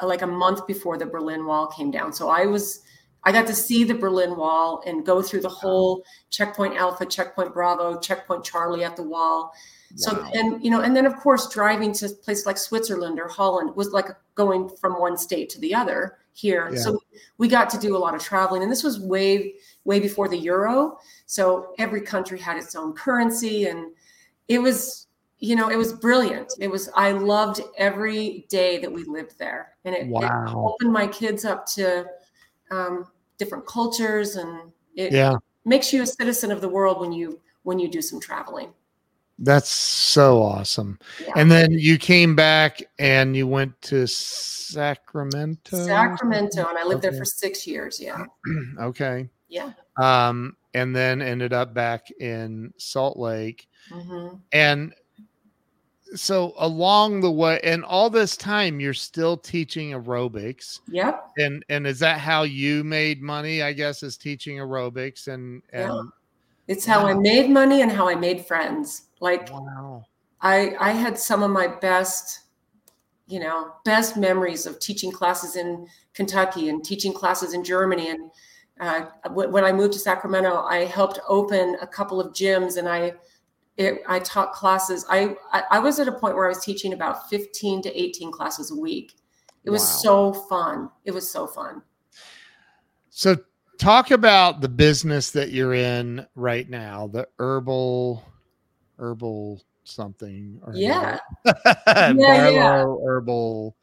[0.00, 2.12] uh, like a month before the Berlin Wall came down.
[2.12, 2.82] So I was
[3.24, 7.52] I got to see the Berlin Wall and go through the whole checkpoint Alpha, checkpoint
[7.52, 9.52] Bravo, checkpoint Charlie at the wall.
[9.94, 13.74] So and you know, and then of course driving to places like Switzerland or Holland
[13.76, 16.70] was like going from one state to the other here.
[16.72, 16.80] Yeah.
[16.80, 17.00] So
[17.38, 20.36] we got to do a lot of traveling, and this was way way before the
[20.36, 20.98] euro.
[21.26, 23.92] So every country had its own currency, and
[24.48, 25.05] it was
[25.38, 26.52] you know, it was brilliant.
[26.60, 29.74] It was, I loved every day that we lived there.
[29.84, 30.20] And it, wow.
[30.20, 32.06] it opened my kids up to
[32.70, 33.06] um,
[33.38, 35.34] different cultures and it yeah.
[35.64, 38.72] makes you a citizen of the world when you, when you do some traveling.
[39.38, 40.98] That's so awesome.
[41.22, 41.34] Yeah.
[41.36, 45.84] And then you came back and you went to Sacramento.
[45.84, 47.10] Sacramento, and I lived okay.
[47.10, 48.00] there for six years.
[48.00, 48.24] Yeah.
[48.80, 49.28] okay.
[49.48, 49.72] Yeah.
[50.00, 53.68] Um, and then ended up back in Salt Lake.
[53.90, 54.36] Mm-hmm.
[54.52, 54.94] And
[56.14, 60.80] so along the way and all this time you're still teaching aerobics.
[60.88, 61.30] Yep.
[61.38, 65.92] And and is that how you made money i guess is teaching aerobics and and
[65.92, 66.02] yeah.
[66.68, 67.10] it's how wow.
[67.10, 69.02] i made money and how i made friends.
[69.20, 70.04] Like wow.
[70.40, 72.40] I i had some of my best
[73.26, 78.10] you know best memories of teaching classes in kentucky and teaching classes in germany.
[78.10, 78.30] And
[78.78, 83.14] uh, when i moved to sacramento i helped open a couple of gyms and i
[83.76, 85.04] it, I taught classes.
[85.08, 88.32] I, I, I was at a point where I was teaching about 15 to 18
[88.32, 89.16] classes a week.
[89.64, 90.32] It was wow.
[90.32, 90.90] so fun.
[91.04, 91.82] It was so fun.
[93.10, 93.36] So
[93.78, 98.24] talk about the business that you're in right now, the herbal
[98.98, 100.60] herbal something.
[100.72, 101.18] yeah.
[101.44, 102.84] yeah, yeah.
[102.84, 103.76] herbal.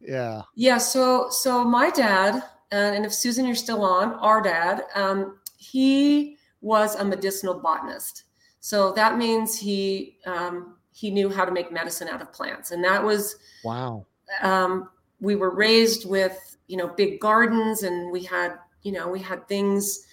[0.00, 0.42] Yeah.
[0.54, 0.78] Yeah.
[0.78, 2.36] So so my dad,
[2.72, 8.24] uh, and if Susan, you're still on, our dad, um, he was a medicinal botanist.
[8.68, 12.84] So that means he um, he knew how to make medicine out of plants, and
[12.84, 14.04] that was wow.
[14.42, 19.20] Um, we were raised with you know big gardens, and we had you know we
[19.20, 20.06] had things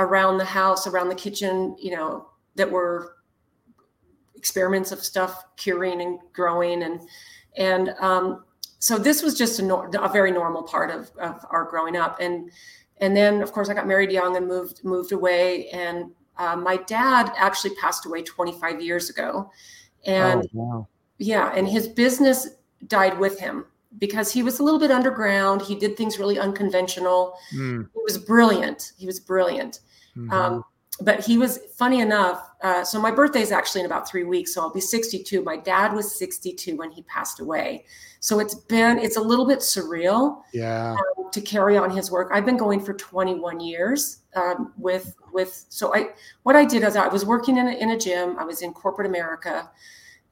[0.00, 3.16] around the house, around the kitchen, you know, that were
[4.34, 7.00] experiments of stuff curing and growing and
[7.56, 8.44] and um,
[8.80, 12.20] so this was just a, nor- a very normal part of, of our growing up
[12.20, 12.50] and
[12.98, 16.76] and then of course i got married young and moved moved away and uh, my
[16.76, 19.50] dad actually passed away 25 years ago
[20.06, 20.88] and oh, wow.
[21.18, 22.48] yeah and his business
[22.86, 23.64] died with him
[23.98, 27.88] because he was a little bit underground he did things really unconventional mm.
[27.92, 29.80] he was brilliant he was brilliant
[30.16, 30.30] mm-hmm.
[30.32, 30.64] um,
[31.00, 32.50] but he was funny enough.
[32.62, 35.42] Uh, so my birthday is actually in about three weeks, so I'll be 62.
[35.42, 37.84] My dad was 62 when he passed away,
[38.20, 40.42] so it's been it's a little bit surreal.
[40.52, 40.92] Yeah.
[40.92, 45.66] Um, to carry on his work, I've been going for 21 years um, with with.
[45.68, 46.10] So I
[46.44, 48.38] what I did is I was working in a, in a gym.
[48.38, 49.70] I was in corporate America,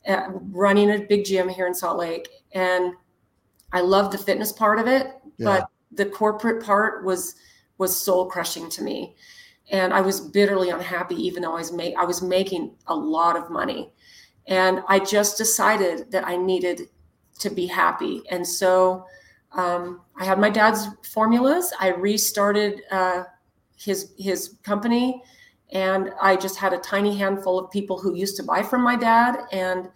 [0.06, 2.94] uh, running a big gym here in Salt Lake, and
[3.72, 5.44] I loved the fitness part of it, yeah.
[5.44, 7.34] but the corporate part was
[7.78, 9.16] was soul crushing to me
[9.72, 13.50] and I was bitterly unhappy, even though I was I was making a lot of
[13.50, 13.90] money,
[14.46, 16.88] and I just decided that I needed
[17.38, 19.04] to be happy, and so
[19.52, 21.72] um, I had my dad's formulas.
[21.80, 23.24] I restarted uh,
[23.76, 25.22] his his company,
[25.72, 28.94] and I just had a tiny handful of people who used to buy from my
[28.94, 29.88] dad, and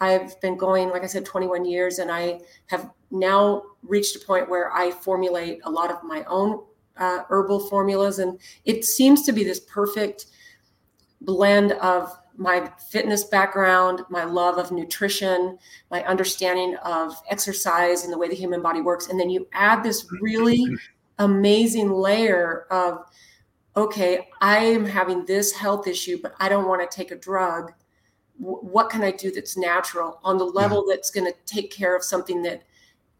[0.00, 4.48] I've been going, like I said, 21 years, and I have now reached a point
[4.48, 6.62] where I formulate a lot of my own
[6.98, 8.18] uh, herbal formulas.
[8.18, 10.26] And it seems to be this perfect
[11.20, 15.58] blend of my fitness background, my love of nutrition,
[15.90, 19.08] my understanding of exercise and the way the human body works.
[19.08, 20.64] And then you add this really
[21.18, 23.04] amazing layer of,
[23.76, 27.72] okay, I am having this health issue, but I don't want to take a drug.
[28.38, 30.94] what can I do that's natural on the level yeah.
[30.94, 32.64] that's going to take care of something that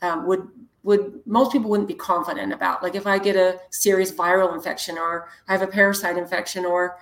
[0.03, 0.47] um, would
[0.87, 2.81] would most people wouldn't be confident about.
[2.81, 6.97] Like if I get a serious viral infection or I have a parasite infection or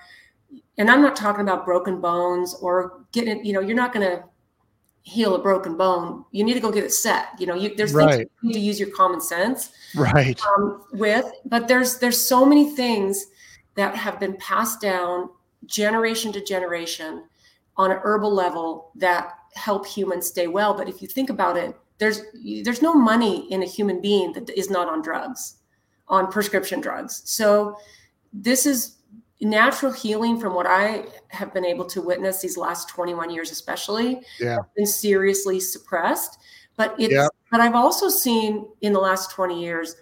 [0.77, 4.23] and I'm not talking about broken bones or getting, you know, you're not going to
[5.03, 6.25] heal a broken bone.
[6.31, 7.27] You need to go get it set.
[7.37, 8.17] You know, you, there's right.
[8.17, 12.43] things you need to use your common sense right um, with, but there's there's so
[12.43, 13.27] many things
[13.75, 15.29] that have been passed down
[15.67, 17.25] generation to generation
[17.77, 20.73] on an herbal level that help humans stay well.
[20.73, 22.21] But if you think about it, there's
[22.63, 25.57] there's no money in a human being that is not on drugs
[26.07, 27.21] on prescription drugs.
[27.25, 27.77] So
[28.33, 28.97] this is
[29.41, 34.21] natural healing from what i have been able to witness these last 21 years especially.
[34.39, 34.57] Yeah.
[34.75, 36.39] Been seriously suppressed
[36.77, 37.27] but it's yeah.
[37.51, 39.95] but i've also seen in the last 20 years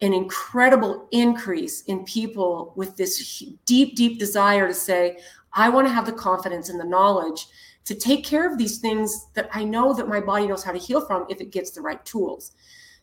[0.00, 5.18] an incredible increase in people with this deep deep desire to say
[5.54, 7.46] i want to have the confidence and the knowledge
[7.88, 10.78] to take care of these things that I know that my body knows how to
[10.78, 12.52] heal from if it gets the right tools.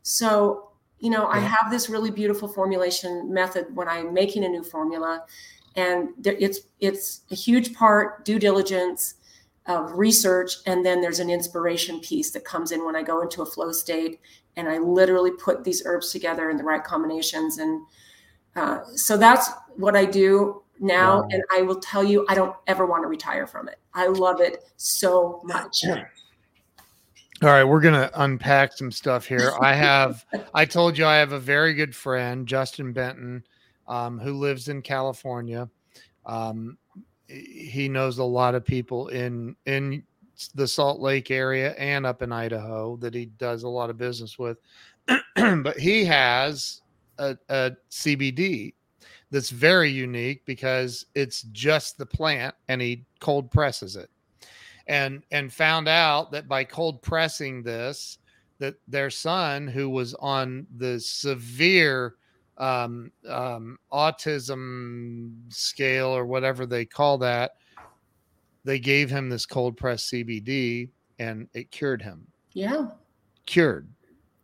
[0.04, 0.70] So,
[1.00, 1.38] you know, yeah.
[1.38, 5.26] I have this really beautiful formulation method when I'm making a new formula,
[5.76, 9.16] and there, it's it's a huge part due diligence
[9.66, 13.42] of research, and then there's an inspiration piece that comes in when I go into
[13.42, 14.20] a flow state,
[14.56, 17.82] and I literally put these herbs together in the right combinations, and
[18.56, 21.28] uh, so that's what I do now wow.
[21.32, 23.80] and i will tell you i don't ever want to retire from it.
[23.94, 25.84] I love it so much.
[25.86, 29.52] All right we're gonna unpack some stuff here.
[29.62, 33.44] I have i told you i have a very good friend justin benton
[33.88, 35.70] um, who lives in california.
[36.26, 36.78] Um,
[37.28, 40.04] he knows a lot of people in in
[40.54, 44.38] the salt lake area and up in idaho that he does a lot of business
[44.38, 44.58] with.
[45.36, 46.82] But he has
[47.18, 48.74] a, a cbd
[49.36, 54.10] that's very unique because it's just the plant and he cold presses it.
[54.88, 58.20] And and found out that by cold pressing this
[58.60, 62.16] that their son who was on the severe
[62.58, 67.56] um, um, autism scale or whatever they call that
[68.64, 70.88] they gave him this cold press cbd
[71.20, 72.26] and it cured him.
[72.54, 72.88] Yeah.
[73.46, 73.90] Cured.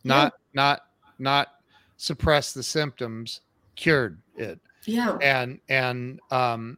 [0.03, 0.61] Not yeah.
[0.61, 0.81] not
[1.17, 1.47] not
[1.95, 3.39] suppress the symptoms
[3.77, 5.17] cured it yeah.
[5.21, 6.77] And and um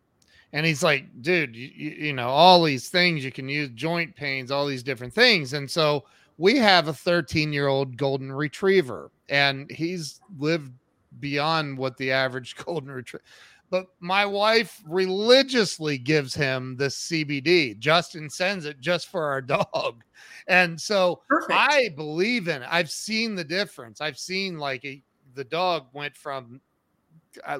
[0.53, 4.51] and he's like, dude, you, you know, all these things you can use joint pains,
[4.51, 5.53] all these different things.
[5.53, 6.05] And so
[6.37, 10.71] we have a 13 year old golden retriever, and he's lived
[11.19, 13.23] beyond what the average golden retriever.
[13.69, 17.79] But my wife religiously gives him the CBD.
[17.79, 20.03] Justin sends it just for our dog.
[20.47, 21.51] And so Perfect.
[21.51, 22.67] I believe in it.
[22.69, 23.99] I've seen the difference.
[23.99, 25.01] I've seen like a,
[25.33, 26.61] the dog went from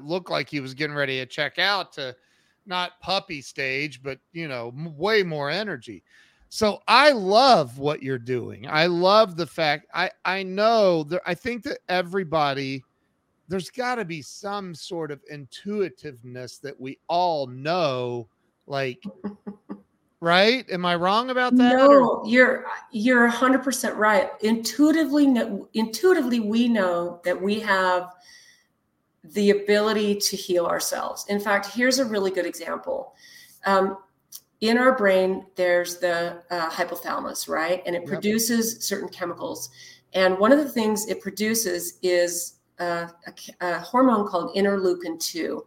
[0.02, 2.16] looked like he was getting ready to check out to
[2.66, 6.04] not puppy stage, but you know, way more energy.
[6.50, 8.68] So I love what you're doing.
[8.68, 12.84] I love the fact I I know that I think that everybody
[13.48, 18.28] there's got to be some sort of intuitiveness that we all know
[18.68, 19.04] like
[20.22, 22.24] right am i wrong about that no or?
[22.26, 25.26] you're you're 100% right intuitively
[25.74, 28.14] intuitively we know that we have
[29.24, 33.14] the ability to heal ourselves in fact here's a really good example
[33.66, 33.98] um,
[34.62, 38.08] in our brain there's the uh, hypothalamus right and it yep.
[38.08, 39.70] produces certain chemicals
[40.14, 45.66] and one of the things it produces is a, a, a hormone called interleukin 2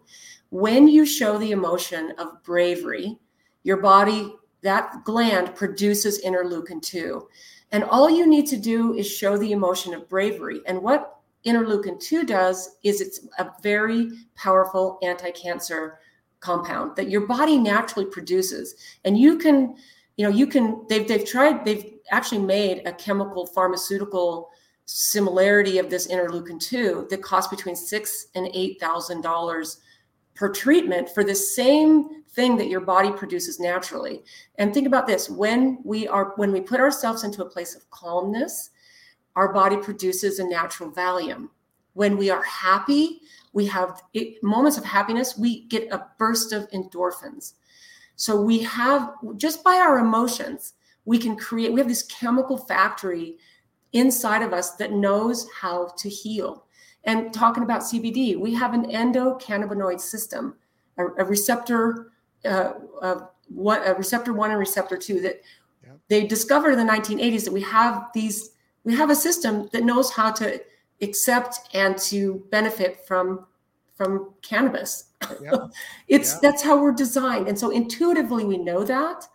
[0.51, 3.19] when you show the emotion of bravery
[3.63, 4.33] your body
[4.67, 7.29] that gland produces interleukin 2.
[7.73, 10.61] And all you need to do is show the emotion of bravery.
[10.67, 11.16] And what
[11.47, 15.99] interleukin 2 does is it's a very powerful anti cancer
[16.41, 18.75] compound that your body naturally produces.
[19.05, 19.77] And you can,
[20.17, 24.51] you know, you can, they've, they've tried, they've actually made a chemical pharmaceutical
[24.87, 29.81] similarity of this interleukin 2 that costs between six and eight thousand dollars
[30.35, 34.23] per treatment for the same thing that your body produces naturally.
[34.57, 37.89] And think about this, when we are when we put ourselves into a place of
[37.91, 38.71] calmness,
[39.37, 41.49] our body produces a natural Valium.
[41.93, 43.21] When we are happy,
[43.53, 47.55] we have it, moments of happiness, we get a burst of endorphins.
[48.17, 50.75] So we have just by our emotions,
[51.05, 53.37] we can create we have this chemical factory
[53.93, 56.67] inside of us that knows how to heal.
[57.05, 60.57] And talking about CBD, we have an endocannabinoid system,
[60.99, 62.13] a, a receptor,
[62.45, 62.73] uh,
[63.49, 65.41] what a receptor one and receptor two that
[66.09, 68.51] they discovered in the 1980s that we have these,
[68.87, 70.63] we have a system that knows how to
[71.03, 73.45] accept and to benefit from
[73.97, 75.11] from cannabis.
[75.43, 75.71] Yep.
[76.09, 76.41] it's yep.
[76.41, 79.27] that's how we're designed, and so intuitively we know that,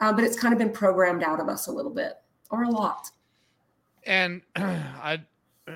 [0.00, 2.14] uh, but it's kind of been programmed out of us a little bit
[2.50, 3.10] or a lot.
[4.04, 5.20] And I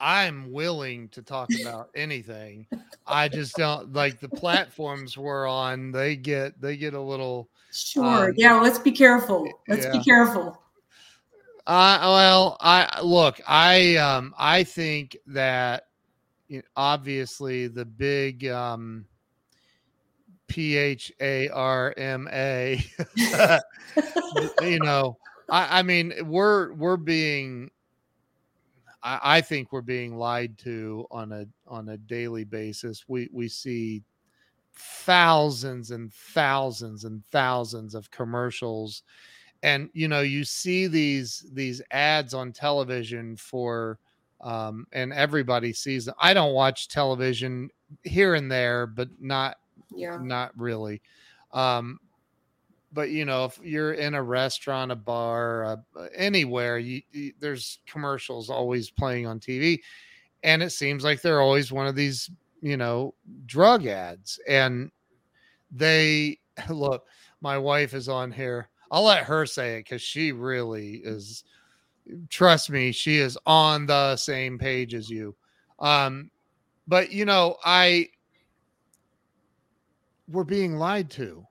[0.00, 2.68] I'm willing to talk about anything.
[3.08, 5.90] I just don't like the platforms we're on.
[5.90, 8.28] They get they get a little sure.
[8.28, 9.48] Um, yeah, let's be careful.
[9.66, 9.92] Let's yeah.
[9.92, 10.61] be careful.
[11.66, 13.40] Uh, well, I look.
[13.46, 15.86] I um I think that
[16.48, 19.06] you know, obviously the big um
[20.48, 22.84] P H A R M A.
[24.62, 25.18] You know,
[25.50, 27.70] I, I mean, we're we're being
[29.02, 33.04] I, I think we're being lied to on a on a daily basis.
[33.08, 34.02] We we see
[34.74, 39.02] thousands and thousands and thousands of commercials
[39.62, 43.98] and you know you see these these ads on television for
[44.40, 46.14] um and everybody sees them.
[46.20, 47.70] i don't watch television
[48.02, 49.58] here and there but not
[49.94, 51.00] yeah not really
[51.52, 51.98] um
[52.92, 57.78] but you know if you're in a restaurant a bar uh, anywhere you, you, there's
[57.86, 59.78] commercials always playing on tv
[60.42, 63.14] and it seems like they're always one of these you know
[63.46, 64.90] drug ads and
[65.70, 66.38] they
[66.68, 67.06] look
[67.40, 71.42] my wife is on here i'll let her say it because she really is
[72.28, 75.34] trust me she is on the same page as you
[75.80, 76.30] um
[76.86, 78.08] but you know i
[80.28, 81.44] we're being lied to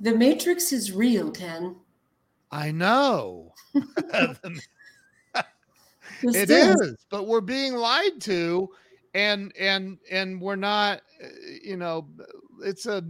[0.00, 1.76] the Matrix is real, Ken.
[2.50, 3.54] I know.
[6.22, 8.68] it is, but we're being lied to
[9.14, 11.28] and and and we're not uh,
[11.62, 12.08] you know
[12.62, 13.02] it's a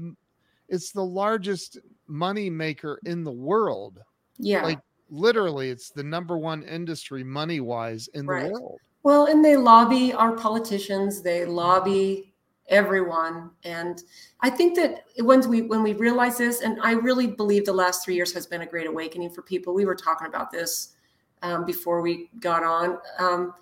[0.68, 4.00] it's the largest money maker in the world.
[4.38, 4.62] Yeah.
[4.62, 4.80] Like
[5.10, 8.46] literally it's the number one industry money wise in right.
[8.46, 8.78] the world.
[9.02, 12.34] Well, and they lobby our politicians, they lobby
[12.68, 14.04] everyone and
[14.40, 18.02] i think that when we when we realize this and i really believe the last
[18.02, 20.94] three years has been a great awakening for people we were talking about this
[21.42, 23.52] um, before we got on um,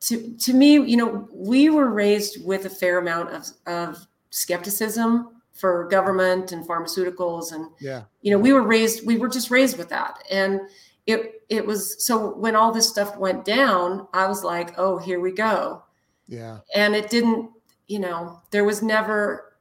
[0.00, 5.41] to to me you know we were raised with a fair amount of, of skepticism
[5.52, 9.76] for government and pharmaceuticals and yeah you know we were raised we were just raised
[9.76, 10.60] with that and
[11.06, 15.20] it it was so when all this stuff went down i was like oh here
[15.20, 15.82] we go
[16.26, 17.50] yeah and it didn't
[17.92, 19.58] you know, there was never,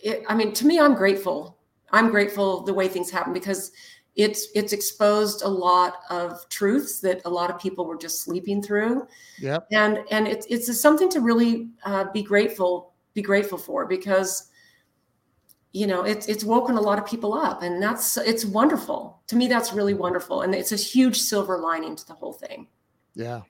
[0.00, 1.58] it, I mean, to me, I'm grateful.
[1.90, 3.72] I'm grateful the way things happen because
[4.14, 8.62] it's it's exposed a lot of truths that a lot of people were just sleeping
[8.62, 9.08] through.
[9.40, 9.58] Yeah.
[9.72, 14.47] And and it's it's something to really uh, be grateful be grateful for because
[15.72, 19.36] you know it's it's woken a lot of people up and that's it's wonderful to
[19.36, 22.66] me that's really wonderful and it's a huge silver lining to the whole thing
[23.14, 23.40] yeah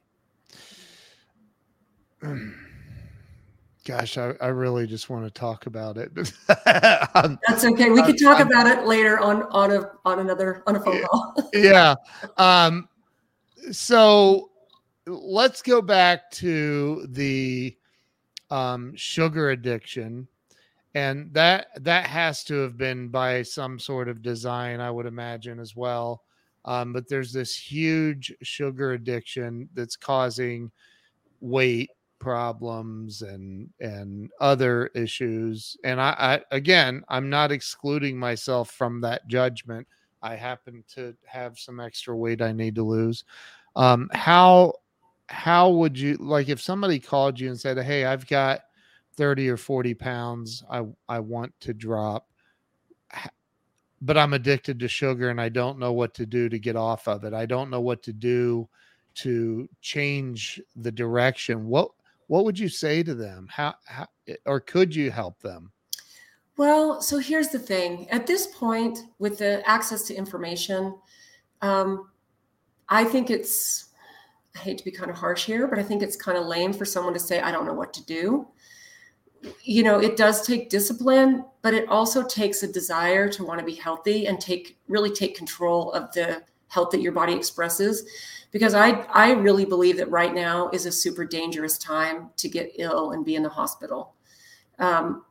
[3.89, 6.15] Gosh, I, I really just want to talk about it.
[6.47, 7.89] That's okay.
[7.89, 11.51] We could talk about it later on on a on another on a phone call.
[11.55, 11.95] yeah.
[12.37, 12.87] Um
[13.71, 14.51] so
[15.07, 17.79] let's go back to the
[18.51, 20.29] um, sugar addiction
[20.95, 25.59] and that that has to have been by some sort of design i would imagine
[25.61, 26.23] as well.
[26.65, 30.71] Um, but there's this huge sugar addiction that's causing
[31.41, 35.77] weight problems and and other issues.
[35.85, 39.87] And I, I again i'm not excluding myself from that judgment.
[40.21, 43.25] I happen to have some extra weight i need to lose.
[43.77, 44.75] Um how
[45.29, 48.63] how would you like if somebody called you and said hey i've got
[49.19, 52.29] 30 or 40 pounds i i want to drop.
[54.01, 57.09] But i'm addicted to sugar and i don't know what to do to get off
[57.09, 57.35] of it.
[57.35, 58.69] I don't know what to do
[59.17, 61.67] to change the direction.
[61.67, 61.91] What
[62.29, 63.49] what would you say to them?
[63.51, 64.07] How, how
[64.47, 65.73] or could you help them?
[66.57, 68.09] Well so here's the thing.
[68.11, 70.95] At this point with the access to information
[71.63, 72.09] um,
[72.89, 73.87] i think it's
[74.57, 76.73] i hate to be kind of harsh here but i think it's kind of lame
[76.73, 78.47] for someone to say i don't know what to do
[79.63, 83.65] you know it does take discipline but it also takes a desire to want to
[83.67, 88.05] be healthy and take really take control of the health that your body expresses.
[88.51, 92.73] Because i i really believe that right now is a super dangerous time to get
[92.77, 94.15] ill and be in the hospital.
[94.79, 95.25] Um,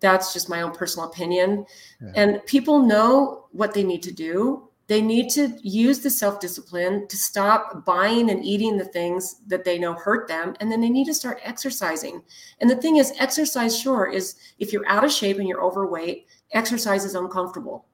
[0.00, 1.66] that's just my own personal opinion.
[2.00, 2.12] Yeah.
[2.14, 7.08] and people know what they need to do they need to use the self discipline
[7.08, 10.54] to stop buying and eating the things that they know hurt them.
[10.60, 12.22] And then they need to start exercising.
[12.60, 16.26] And the thing is, exercise, sure, is if you're out of shape and you're overweight,
[16.52, 17.86] exercise is uncomfortable.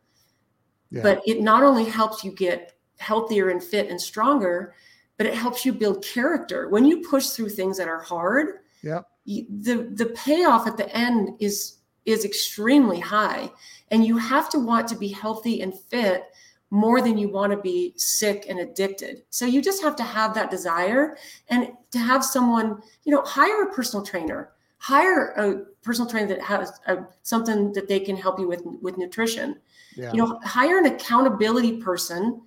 [0.91, 1.03] Yeah.
[1.03, 4.75] But it not only helps you get healthier and fit and stronger,
[5.17, 6.69] but it helps you build character.
[6.69, 9.03] When you push through things that are hard, yeah.
[9.27, 13.49] the the payoff at the end is is extremely high.
[13.93, 16.25] And you have to want to be healthy and fit
[16.71, 19.23] more than you want to be sick and addicted.
[19.31, 21.17] So you just have to have that desire
[21.49, 26.41] and to have someone, you know, hire a personal trainer, hire a personal trainer that
[26.41, 29.57] has a, something that they can help you with with nutrition.
[29.97, 30.13] Yeah.
[30.13, 32.41] You know, hire an accountability person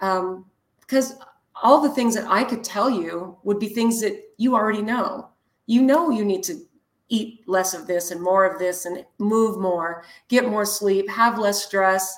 [0.00, 0.46] um,
[0.80, 1.16] because
[1.62, 5.28] all the things that I could tell you would be things that you already know.
[5.66, 6.58] You know, you need to
[7.10, 11.38] eat less of this and more of this and move more, get more sleep, have
[11.38, 12.16] less stress,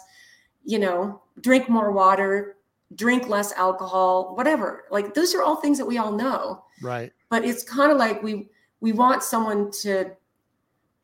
[0.65, 2.57] you know, drink more water,
[2.95, 4.85] drink less alcohol, whatever.
[4.91, 6.65] Like those are all things that we all know.
[6.83, 7.13] Right.
[7.29, 8.49] But it's kind of like we
[8.81, 10.13] we want someone to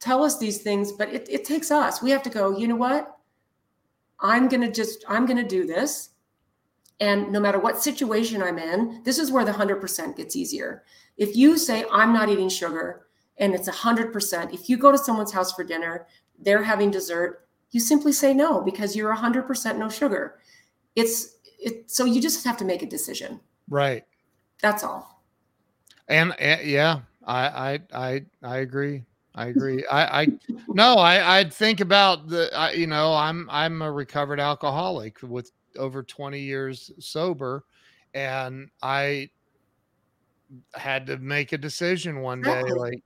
[0.00, 2.02] tell us these things, but it, it takes us.
[2.02, 3.16] We have to go, you know what?
[4.20, 6.10] I'm gonna just I'm gonna do this.
[7.00, 10.82] And no matter what situation I'm in, this is where the 100% gets easier.
[11.18, 13.06] If you say, I'm not eating sugar
[13.36, 16.06] and it's 100%, if you go to someone's house for dinner,
[16.38, 17.45] they're having dessert,
[17.76, 20.38] you simply say no because you're 100% no sugar.
[20.94, 23.38] It's it so you just have to make a decision.
[23.68, 24.02] Right.
[24.62, 25.22] That's all.
[26.08, 29.04] And, and yeah, I I I I agree.
[29.34, 29.84] I agree.
[29.92, 30.28] I, I
[30.68, 35.52] no, I I'd think about the I, you know I'm I'm a recovered alcoholic with
[35.78, 37.64] over 20 years sober,
[38.14, 39.28] and I
[40.72, 43.02] had to make a decision one day, like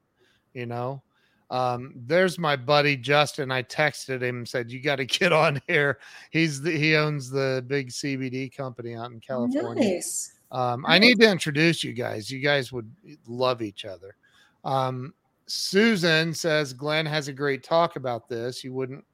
[0.54, 1.02] you know,
[1.50, 3.50] um, there's my buddy Justin.
[3.50, 5.98] I texted him said, "You got to get on here."
[6.30, 9.94] He's the, he owns the big CBD company out in California.
[9.94, 10.34] Nice.
[10.52, 12.30] Um, I need to introduce you guys.
[12.30, 12.90] You guys would
[13.26, 14.16] love each other.
[14.64, 15.14] Um,
[15.46, 18.62] Susan says Glenn has a great talk about this.
[18.62, 19.04] You wouldn't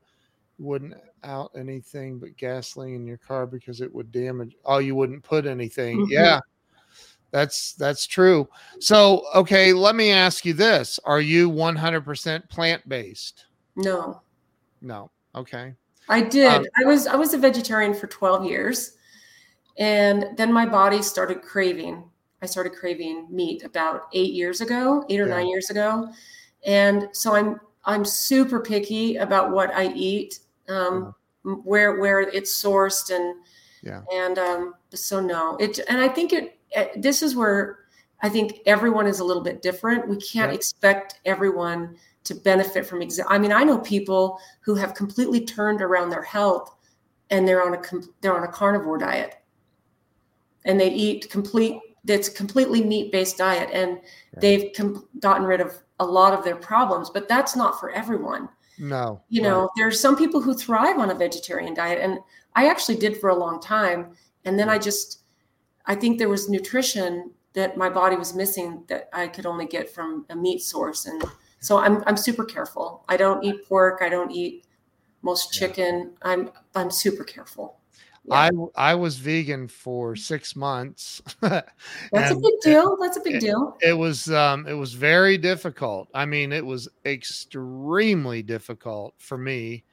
[0.58, 4.56] wouldn't out anything but gasoline in your car because it would damage.
[4.64, 6.00] Oh, you wouldn't put anything.
[6.00, 6.12] Mm-hmm.
[6.12, 6.40] Yeah,
[7.36, 8.48] that's that's true.
[8.80, 13.44] So, okay, let me ask you this: Are you 100% plant based?
[13.76, 14.22] No.
[14.80, 15.10] No.
[15.34, 15.74] Okay.
[16.08, 16.50] I did.
[16.50, 18.96] Um, I was I was a vegetarian for 12 years,
[19.76, 22.08] and then my body started craving.
[22.40, 25.34] I started craving meat about eight years ago, eight or yeah.
[25.34, 26.08] nine years ago,
[26.64, 30.38] and so I'm I'm super picky about what I eat,
[30.70, 31.14] um,
[31.44, 31.52] yeah.
[31.52, 33.34] where where it's sourced, and
[33.82, 37.78] yeah, and um, so no, it and I think it Uh, this is where
[38.22, 40.08] I think everyone is a little bit different.
[40.08, 44.94] We can't expect everyone to benefit from exa- I mean, I know people who have
[44.94, 46.74] completely turned around their health
[47.30, 47.82] and they're on a
[48.20, 49.36] they're on a carnivore diet.
[50.64, 54.00] And they eat complete that's completely meat-based diet and
[54.40, 58.48] they've com- gotten rid of a lot of their problems, but that's not for everyone.
[58.78, 59.22] No.
[59.28, 59.68] You know, right.
[59.76, 62.18] there's some people who thrive on a vegetarian diet and
[62.54, 64.12] I actually did for a long time
[64.44, 65.22] and then I just
[65.86, 69.88] I think there was nutrition that my body was missing that I could only get
[69.88, 71.06] from a meat source.
[71.06, 71.22] And
[71.60, 73.04] so I'm, I'm super careful.
[73.08, 74.00] I don't eat pork.
[74.02, 74.66] I don't eat
[75.22, 76.12] most chicken.
[76.22, 76.30] Yeah.
[76.30, 77.78] I'm, I'm super careful.
[78.30, 81.22] I I was vegan for six months.
[81.40, 81.70] That's
[82.12, 82.96] a big deal.
[83.00, 83.76] That's a big it, deal.
[83.80, 86.08] It was um it was very difficult.
[86.14, 89.84] I mean, it was extremely difficult for me.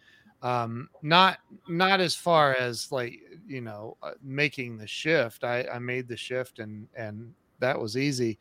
[0.44, 5.44] Um, not not as far as like you know uh, making the shift.
[5.44, 8.38] I I made the shift and and that was easy.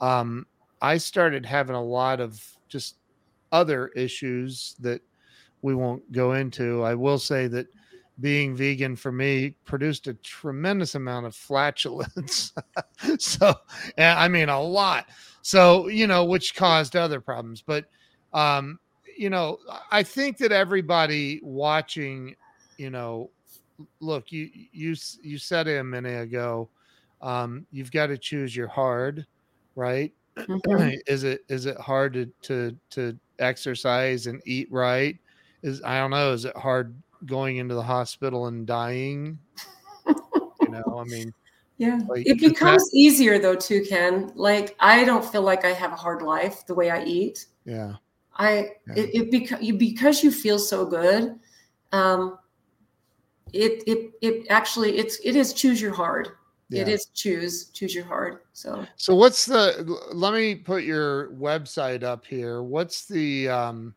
[0.00, 0.46] Um,
[0.82, 2.96] I started having a lot of just
[3.52, 5.00] other issues that
[5.62, 6.82] we won't go into.
[6.82, 7.66] I will say that
[8.20, 12.52] being vegan for me produced a tremendous amount of flatulence.
[13.18, 13.54] so,
[13.98, 15.06] I mean, a lot.
[15.42, 17.62] So, you know, which caused other problems.
[17.62, 17.86] But,
[18.32, 18.78] um,
[19.16, 19.58] you know,
[19.90, 22.34] I think that everybody watching,
[22.78, 23.30] you know,
[24.00, 26.68] look, you you you said it a minute ago.
[27.22, 29.26] Um, you've got to choose your hard,
[29.74, 30.12] right?
[30.36, 30.98] Mm-hmm.
[31.06, 35.18] is it is it hard to to to exercise and eat right?
[35.62, 36.32] Is I don't know.
[36.32, 36.94] Is it hard
[37.24, 39.38] going into the hospital and dying.
[40.06, 41.32] you know, I mean,
[41.78, 44.32] yeah, like, it becomes that, easier though too, Ken.
[44.34, 47.46] Like I don't feel like I have a hard life the way I eat.
[47.64, 47.94] Yeah,
[48.38, 48.94] I yeah.
[48.96, 51.38] it, it because you because you feel so good.
[51.92, 52.38] Um,
[53.52, 56.30] it it it actually it's it is choose your hard.
[56.68, 56.82] Yeah.
[56.82, 58.40] It is choose choose your hard.
[58.52, 59.98] So so what's the?
[60.12, 62.62] Let me put your website up here.
[62.62, 63.94] What's the um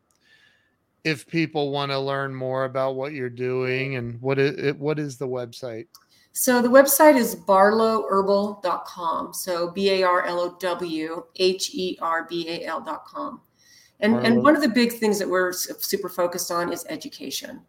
[1.04, 5.16] if people want to learn more about what you're doing and what is what is
[5.16, 5.86] the website?
[6.32, 9.34] So the website is barlowherbal.com.
[9.34, 13.40] So B A R L O W H E R B A L.com.
[14.00, 17.60] And and one of the big things that we're super focused on is education.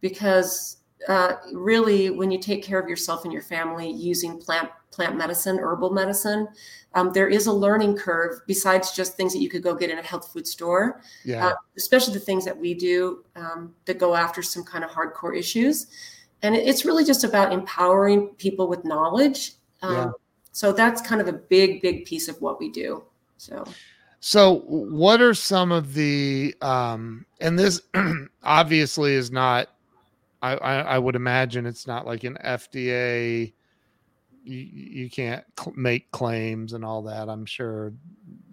[0.00, 5.16] Because uh, really when you take care of yourself and your family using plant plant
[5.16, 6.48] medicine, herbal medicine,
[6.94, 9.98] um, there is a learning curve besides just things that you could go get in
[9.98, 11.02] a health food store.
[11.24, 11.48] Yeah.
[11.48, 15.36] Uh, especially the things that we do um, that go after some kind of hardcore
[15.36, 15.88] issues,
[16.42, 19.52] and it's really just about empowering people with knowledge.
[19.82, 20.10] Um, yeah.
[20.52, 23.04] So that's kind of a big, big piece of what we do.
[23.36, 23.64] So.
[24.20, 27.80] So, what are some of the um, and this
[28.42, 29.68] obviously is not
[30.42, 33.52] I, I, I would imagine it's not like an FDA.
[34.44, 37.28] You, you can't cl- make claims and all that.
[37.28, 37.92] I'm sure.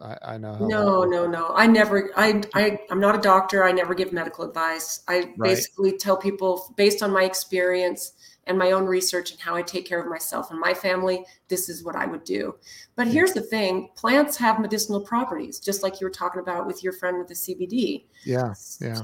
[0.02, 0.58] I, I know.
[0.60, 1.52] no, no, no.
[1.54, 2.10] I never.
[2.16, 2.80] I, I.
[2.90, 3.64] I'm not a doctor.
[3.64, 5.04] I never give medical advice.
[5.08, 5.38] I right.
[5.38, 8.14] basically tell people based on my experience
[8.48, 11.70] and my own research and how I take care of myself and my family, this
[11.70, 12.56] is what I would do.
[12.96, 16.84] But here's the thing plants have medicinal properties, just like you were talking about with
[16.84, 18.06] your friend with the CBD.
[18.26, 18.54] Yeah.
[18.82, 19.02] Yeah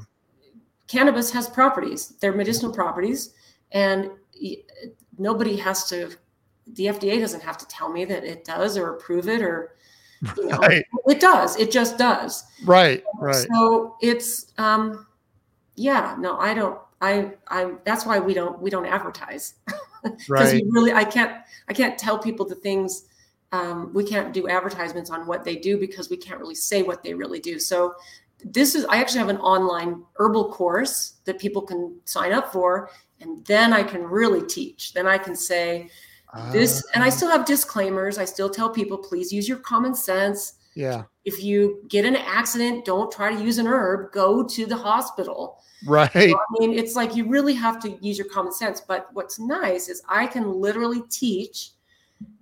[0.89, 3.33] cannabis has properties they're medicinal properties
[3.71, 4.09] and
[5.17, 6.09] nobody has to
[6.73, 9.75] the fda doesn't have to tell me that it does or approve it or
[10.35, 10.83] you know, right.
[11.07, 15.05] it does it just does right right so it's um
[15.75, 19.55] yeah no i don't i i that's why we don't we don't advertise.
[20.01, 20.63] Because right.
[20.69, 23.03] really i can't i can't tell people the things
[23.51, 27.03] um, we can't do advertisements on what they do because we can't really say what
[27.03, 27.59] they really do.
[27.59, 27.95] So
[28.45, 32.89] this is i actually have an online herbal course that people can sign up for
[33.19, 34.93] and then i can really teach.
[34.93, 35.89] Then i can say
[36.51, 37.09] this and i ah.
[37.09, 38.17] still have disclaimers.
[38.17, 42.86] I still tell people please use your common sense yeah if you get an accident
[42.86, 46.95] don't try to use an herb go to the hospital right so, i mean it's
[46.95, 50.51] like you really have to use your common sense but what's nice is i can
[50.51, 51.71] literally teach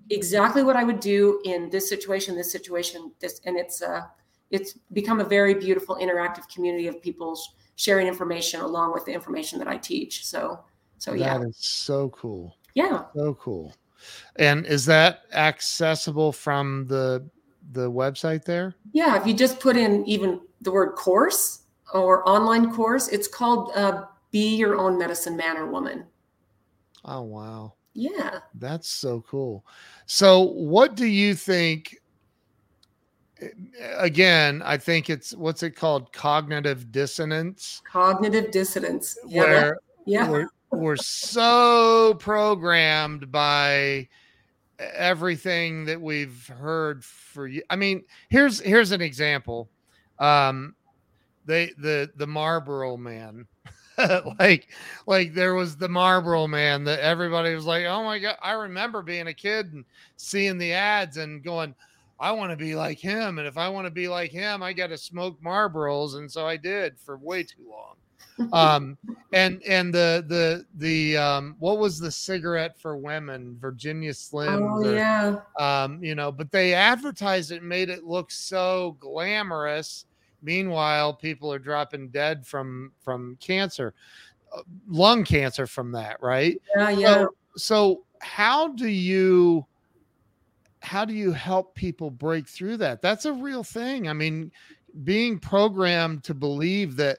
[0.09, 4.01] exactly what i would do in this situation this situation this and it's uh
[4.51, 7.37] it's become a very beautiful interactive community of people
[7.75, 10.25] sharing information along with the information that I teach.
[10.25, 10.59] So,
[10.97, 12.55] so yeah, that is so cool.
[12.73, 13.75] Yeah, so cool.
[14.37, 17.27] And is that accessible from the
[17.71, 18.75] the website there?
[18.91, 21.63] Yeah, if you just put in even the word course
[21.93, 26.05] or online course, it's called uh, "Be Your Own Medicine Man or Woman."
[27.05, 27.73] Oh wow!
[27.93, 29.65] Yeah, that's so cool.
[30.05, 31.95] So, what do you think
[33.97, 36.11] again, I think it's what's it called?
[36.13, 37.81] Cognitive dissonance.
[37.89, 39.17] Cognitive dissonance.
[39.27, 39.41] Yeah.
[39.41, 40.29] Where yeah.
[40.29, 44.07] We're, we're so programmed by
[44.79, 47.63] everything that we've heard for you.
[47.69, 49.69] I mean, here's here's an example.
[50.19, 50.75] Um
[51.45, 53.47] they the the Marlboro man.
[54.39, 54.67] like
[55.07, 59.01] like there was the Marlboro man that everybody was like, "Oh my god, I remember
[59.01, 59.85] being a kid and
[60.17, 61.73] seeing the ads and going,
[62.19, 63.37] I want to be like him.
[63.37, 66.15] And if I want to be like him, I got to smoke Marlboros.
[66.15, 68.49] And so I did for way too long.
[68.53, 68.97] um,
[69.33, 73.57] and, and the, the, the, um, what was the cigarette for women?
[73.59, 74.63] Virginia Slim.
[74.63, 75.39] Oh, or, yeah.
[75.59, 80.05] Um, you know, but they advertised it, made it look so glamorous.
[80.41, 83.93] Meanwhile, people are dropping dead from, from cancer.
[84.87, 86.61] lung cancer from that, right?
[86.75, 87.13] Yeah, yeah.
[87.15, 89.65] So, so how do you
[90.81, 93.01] how do you help people break through that?
[93.01, 94.07] That's a real thing.
[94.07, 94.51] I mean,
[95.03, 97.17] being programmed to believe that,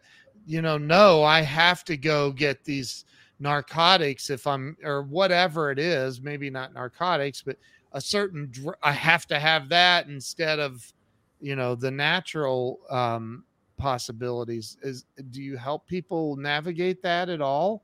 [0.48, 3.04] you know, no, I have to go get these
[3.38, 7.58] narcotics if I'm or whatever it is, maybe not narcotics, but
[7.92, 8.50] a certain
[8.82, 10.90] I have to have that instead of,
[11.38, 13.44] you know, the natural um
[13.76, 14.78] possibilities.
[14.82, 17.82] Is do you help people navigate that at all?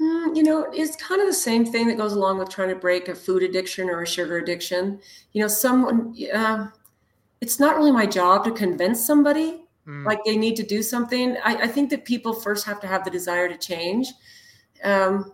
[0.00, 2.76] Mm, you know it's kind of the same thing that goes along with trying to
[2.76, 4.98] break a food addiction or a sugar addiction.
[5.32, 6.68] You know someone uh,
[7.42, 10.04] it's not really my job to convince somebody mm.
[10.04, 13.04] like they need to do something I, I, think that people first have to have
[13.04, 14.08] the desire to change
[14.84, 15.32] um,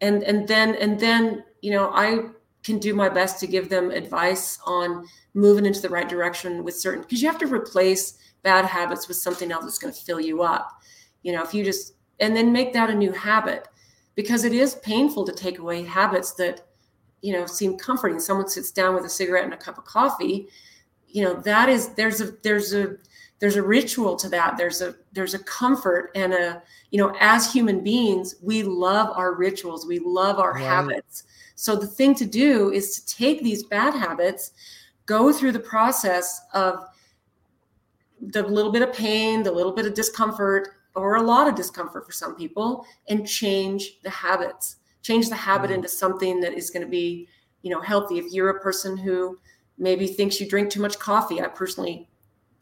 [0.00, 2.20] and and then and then you know i
[2.64, 6.76] can do my best to give them advice on moving into the right direction with
[6.76, 10.20] certain because you have to replace bad habits with something else that's going to fill
[10.20, 10.80] you up.
[11.22, 13.68] You know, if you just, and then make that a new habit
[14.14, 16.62] because it is painful to take away habits that,
[17.22, 18.20] you know, seem comforting.
[18.20, 20.48] Someone sits down with a cigarette and a cup of coffee,
[21.08, 22.96] you know, that is, there's a, there's a,
[23.40, 24.56] there's a ritual to that.
[24.56, 29.34] There's a, there's a comfort and a, you know, as human beings, we love our
[29.34, 29.86] rituals.
[29.86, 30.64] We love our right.
[30.64, 31.24] habits.
[31.54, 34.52] So the thing to do is to take these bad habits,
[35.06, 36.84] go through the process of
[38.20, 42.04] the little bit of pain, the little bit of discomfort, or a lot of discomfort
[42.04, 44.76] for some people, and change the habits.
[45.02, 45.76] Change the habit mm-hmm.
[45.76, 47.28] into something that is going to be,
[47.62, 48.18] you know, healthy.
[48.18, 49.38] If you're a person who
[49.78, 52.07] maybe thinks you drink too much coffee, I personally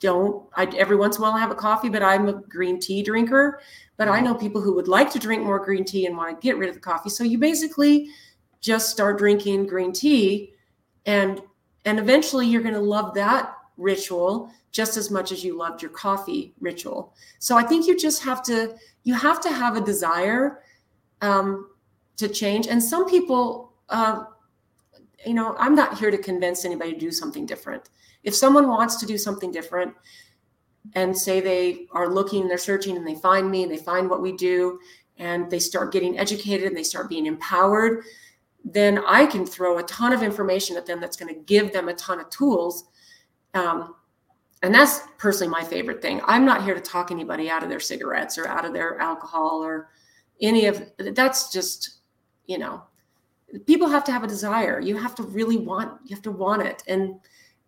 [0.00, 0.46] don't.
[0.54, 3.02] I every once in a while I have a coffee, but I'm a green tea
[3.02, 3.60] drinker.
[3.96, 4.24] But I mm-hmm.
[4.24, 6.68] know people who would like to drink more green tea and want to get rid
[6.68, 7.10] of the coffee.
[7.10, 8.08] So you basically
[8.60, 10.52] just start drinking green tea,
[11.06, 11.42] and
[11.84, 15.90] and eventually you're going to love that ritual just as much as you loved your
[15.90, 17.14] coffee ritual.
[17.38, 20.60] So I think you just have to you have to have a desire
[21.22, 21.70] um,
[22.16, 22.66] to change.
[22.66, 24.24] And some people, uh,
[25.24, 27.88] you know, I'm not here to convince anybody to do something different.
[28.22, 29.94] If someone wants to do something different,
[30.94, 34.32] and say they are looking, they're searching, and they find me, they find what we
[34.32, 34.78] do,
[35.18, 38.04] and they start getting educated and they start being empowered,
[38.64, 41.88] then I can throw a ton of information at them that's going to give them
[41.88, 42.84] a ton of tools.
[43.54, 43.94] Um,
[44.62, 46.20] and that's personally my favorite thing.
[46.24, 49.62] I'm not here to talk anybody out of their cigarettes or out of their alcohol
[49.62, 49.90] or
[50.40, 51.98] any of that's just,
[52.46, 52.82] you know,
[53.66, 54.80] people have to have a desire.
[54.80, 56.82] You have to really want, you have to want it.
[56.86, 57.20] And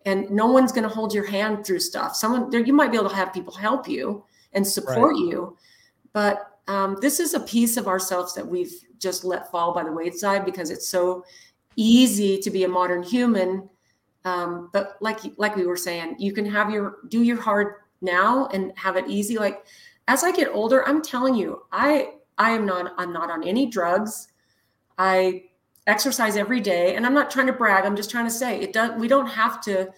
[0.06, 2.14] and no one's going to hold your hand through stuff.
[2.14, 5.18] Someone there you might be able to have people help you and support right.
[5.18, 5.56] you,
[6.12, 9.92] but um, this is a piece of ourselves that we've just let fall by the
[9.92, 11.24] wayside because it's so
[11.76, 13.68] easy to be a modern human
[14.28, 18.46] um, but like like we were saying, you can have your do your hard now
[18.52, 19.38] and have it easy.
[19.38, 19.64] Like
[20.06, 23.66] as I get older, I'm telling you, I I am not I'm not on any
[23.66, 24.28] drugs.
[24.98, 25.44] I
[25.88, 27.84] exercise every day, and I'm not trying to brag.
[27.84, 28.92] I'm just trying to say it does.
[29.00, 29.88] We don't have to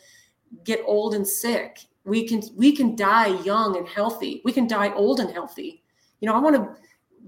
[0.64, 1.80] get old and sick.
[2.04, 4.40] We can we can die young and healthy.
[4.44, 5.82] We can die old and healthy.
[6.20, 6.76] You know, I want to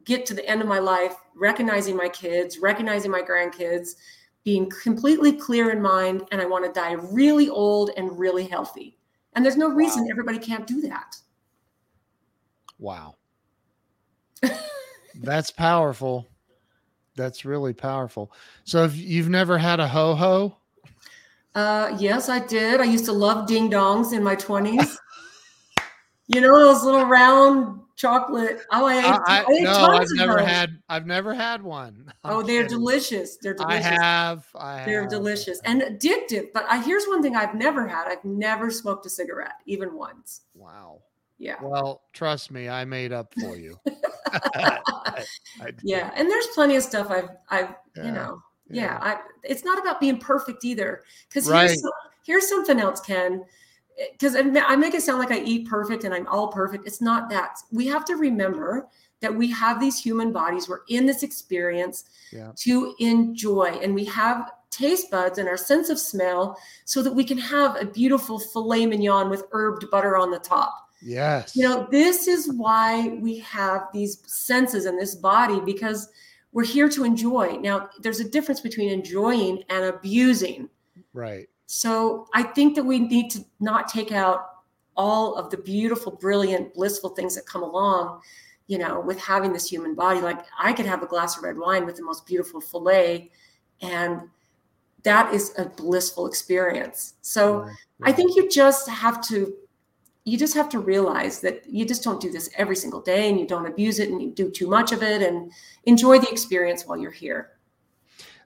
[0.04, 3.96] get to the end of my life recognizing my kids, recognizing my grandkids,
[4.44, 8.98] being completely clear in mind and I want to die really old and really healthy.
[9.34, 10.08] And there's no reason wow.
[10.10, 11.16] everybody can't do that.
[12.78, 13.16] Wow.
[15.14, 16.28] That's powerful.
[17.16, 18.32] That's really powerful.
[18.64, 20.56] So if you've never had a ho ho?
[21.54, 22.80] Uh yes, I did.
[22.80, 24.96] I used to love ding dongs in my 20s.
[26.28, 28.62] you know those little round chocolate.
[28.72, 30.46] Oh, I ate, I, I, I no, I've never those.
[30.46, 30.78] had.
[30.88, 32.12] I've never had one.
[32.24, 32.78] I'm oh, they're kidding.
[32.78, 33.36] delicious.
[33.36, 33.86] They're delicious.
[33.86, 34.46] I have.
[34.54, 34.84] I.
[34.84, 36.48] They're delicious and addictive.
[36.52, 38.08] But I, here's one thing I've never had.
[38.08, 40.42] I've never smoked a cigarette, even once.
[40.54, 41.02] Wow.
[41.38, 41.56] Yeah.
[41.62, 43.78] Well, trust me, I made up for you.
[44.54, 48.04] I, yeah, and there's plenty of stuff I've, I've, yeah.
[48.04, 48.82] you know, yeah.
[48.82, 48.98] yeah.
[49.00, 51.02] I, it's not about being perfect either.
[51.28, 51.68] Because right.
[51.68, 51.82] here's,
[52.24, 53.44] here's something else, Ken
[53.98, 56.86] eh, because I make it sound like I eat perfect and I'm all perfect.
[56.86, 57.56] It's not that.
[57.70, 58.88] We have to remember
[59.20, 60.68] that we have these human bodies.
[60.68, 62.52] We're in this experience yeah.
[62.56, 67.24] to enjoy, and we have taste buds and our sense of smell so that we
[67.24, 70.88] can have a beautiful filet mignon with herbed butter on the top.
[71.02, 71.56] Yes.
[71.56, 76.08] You know, this is why we have these senses in this body because
[76.52, 77.56] we're here to enjoy.
[77.56, 80.68] Now, there's a difference between enjoying and abusing.
[81.12, 81.48] Right.
[81.66, 84.48] So I think that we need to not take out
[84.96, 88.20] all of the beautiful, brilliant, blissful things that come along,
[88.66, 90.20] you know, with having this human body.
[90.20, 93.30] Like I could have a glass of red wine with the most beautiful fillet,
[93.80, 94.20] and
[95.02, 97.14] that is a blissful experience.
[97.22, 97.66] So
[98.02, 99.54] I think you just have to
[100.24, 103.40] you just have to realize that you just don't do this every single day and
[103.40, 105.50] you don't abuse it and you do too much of it and
[105.84, 107.50] enjoy the experience while you're here.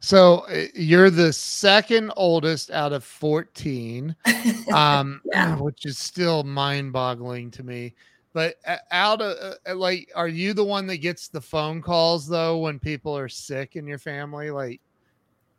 [0.01, 4.14] So uh, you're the second oldest out of 14,
[4.72, 5.57] um, yeah.
[5.61, 7.95] which is still mind boggling to me.
[8.33, 11.81] But uh, out of uh, uh, like, are you the one that gets the phone
[11.81, 14.51] calls though when people are sick in your family?
[14.51, 14.81] Like,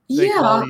[0.07, 0.63] yeah.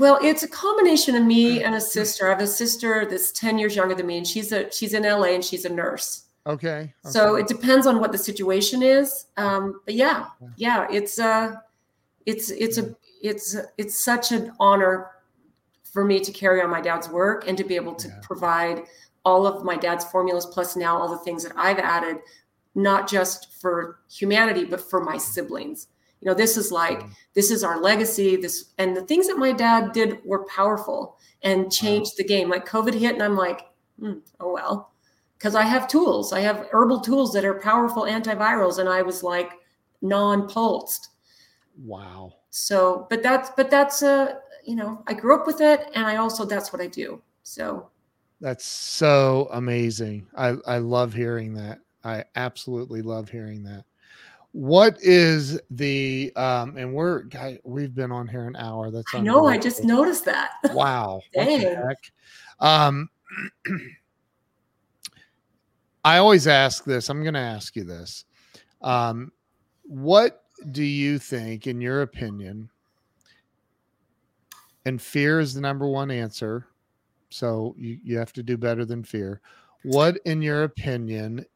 [0.00, 2.26] Well, it's a combination of me and a sister.
[2.26, 5.02] I have a sister that's 10 years younger than me, and she's a she's in
[5.02, 6.24] LA and she's a nurse.
[6.46, 6.68] Okay.
[6.68, 6.92] okay.
[7.04, 9.26] So it depends on what the situation is.
[9.36, 11.56] Um, but yeah, yeah, it's uh
[12.24, 15.10] it's it's a it's it's such an honor
[15.92, 18.20] for me to carry on my dad's work and to be able to yeah.
[18.22, 18.84] provide
[19.26, 22.16] all of my dad's formulas plus now all the things that I've added,
[22.74, 25.88] not just for humanity, but for my siblings
[26.20, 27.02] you know this is like
[27.34, 31.72] this is our legacy this and the things that my dad did were powerful and
[31.72, 32.50] changed the game.
[32.50, 33.62] Like covid hit and i'm like
[33.98, 34.92] hmm, oh well.
[35.38, 36.32] Because i have tools.
[36.32, 39.52] I have herbal tools that are powerful antivirals and i was like
[40.02, 41.08] non-pulsed.
[41.82, 42.34] Wow.
[42.50, 46.16] So but that's but that's a you know i grew up with it and i
[46.16, 47.22] also that's what i do.
[47.42, 47.88] So.
[48.42, 50.26] That's so amazing.
[50.34, 51.80] I i love hearing that.
[52.04, 53.84] I absolutely love hearing that
[54.52, 58.90] what is the um and we're guy we've been on here an hour.
[58.90, 60.50] That's i know i just noticed that.
[60.74, 61.94] Wow Dang.
[62.58, 63.08] um
[66.04, 68.24] i always ask this i'm going to ask you this.
[68.82, 69.32] Um
[69.84, 72.68] what do you think in your opinion
[74.84, 76.66] and fear is the number one answer
[77.30, 79.40] so you, you have to do better than fear.
[79.84, 81.46] What in your opinion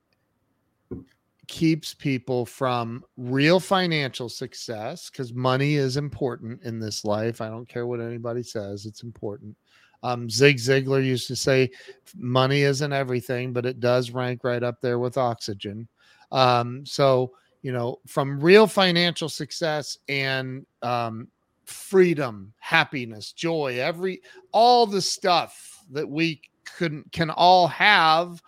[1.49, 7.40] keeps people from real financial success because money is important in this life.
[7.40, 9.57] I don't care what anybody says, it's important.
[10.03, 11.70] Um, Zig Ziglar used to say,
[12.14, 15.88] money isn't everything, but it does rank right up there with oxygen.
[16.30, 17.32] Um, so,
[17.62, 21.28] you know, from real financial success and um,
[21.64, 24.20] freedom, happiness, joy, every
[24.53, 26.42] all the stuff that we
[26.76, 28.42] couldn't can all have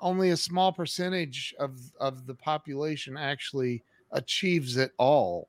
[0.00, 3.82] only a small percentage of of the population actually
[4.12, 5.48] achieves it all.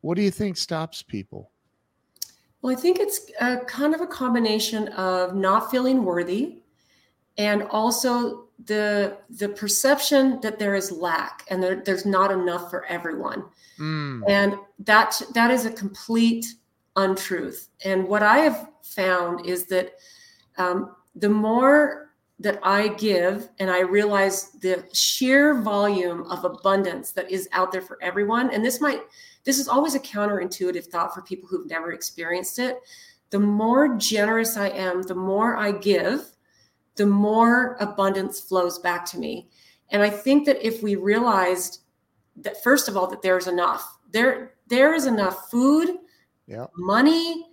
[0.00, 1.50] What do you think stops people?
[2.62, 6.58] Well, I think it's a kind of a combination of not feeling worthy
[7.38, 12.84] and also the the perception that there is lack and there, there's not enough for
[12.86, 13.44] everyone.
[13.78, 14.22] Mm.
[14.28, 16.46] And that that is a complete
[16.96, 17.68] untruth.
[17.84, 19.94] And what I have found is that
[20.56, 22.07] um, the more
[22.40, 27.82] that I give, and I realize the sheer volume of abundance that is out there
[27.82, 28.50] for everyone.
[28.50, 29.00] And this might,
[29.42, 32.78] this is always a counterintuitive thought for people who've never experienced it.
[33.30, 36.30] The more generous I am, the more I give,
[36.94, 39.48] the more abundance flows back to me.
[39.90, 41.80] And I think that if we realized
[42.36, 45.90] that, first of all, that there's enough, there, there is enough food,
[46.46, 46.66] yeah.
[46.76, 47.46] money,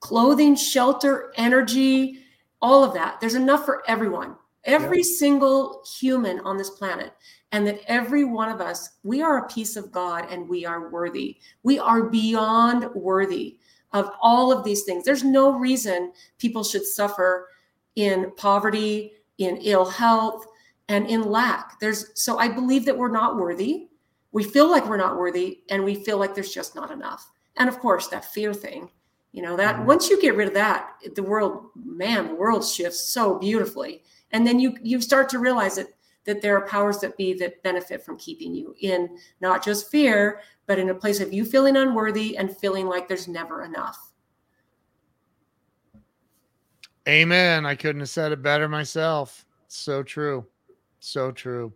[0.00, 2.21] clothing, shelter, energy,
[2.62, 3.20] all of that.
[3.20, 5.16] There's enough for everyone, every yeah.
[5.18, 7.12] single human on this planet.
[7.50, 10.88] And that every one of us, we are a piece of God and we are
[10.88, 11.36] worthy.
[11.64, 13.58] We are beyond worthy
[13.92, 15.04] of all of these things.
[15.04, 17.48] There's no reason people should suffer
[17.96, 20.46] in poverty, in ill health,
[20.88, 21.78] and in lack.
[21.80, 23.88] There's so I believe that we're not worthy.
[24.32, 27.30] We feel like we're not worthy, and we feel like there's just not enough.
[27.58, 28.88] And of course, that fear thing
[29.32, 29.86] you know that mm-hmm.
[29.86, 34.02] once you get rid of that the world man the world shifts so beautifully.
[34.30, 35.88] And then you you start to realize that
[36.24, 40.40] that there are powers that be that benefit from keeping you in not just fear
[40.66, 44.12] but in a place of you feeling unworthy and feeling like there's never enough.
[47.08, 47.66] Amen.
[47.66, 49.44] I couldn't have said it better myself.
[49.66, 50.46] So true.
[51.00, 51.72] So true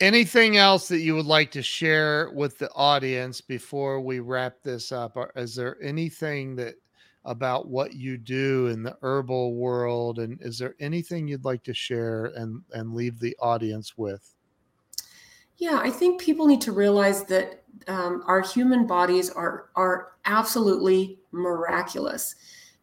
[0.00, 4.92] anything else that you would like to share with the audience before we wrap this
[4.92, 5.16] up?
[5.36, 6.74] Is there anything that
[7.24, 11.74] about what you do in the herbal world and is there anything you'd like to
[11.74, 14.32] share and and leave the audience with?
[15.56, 21.18] Yeah i think people need to realize that um, our human bodies are are absolutely
[21.32, 22.34] miraculous.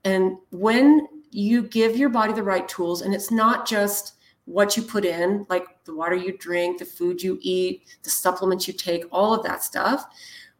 [0.04, 4.14] And when you give your body the right tools and it's not just
[4.46, 8.68] what you put in, like the water you drink, the food you eat, the supplements
[8.68, 10.06] you take, all of that stuff.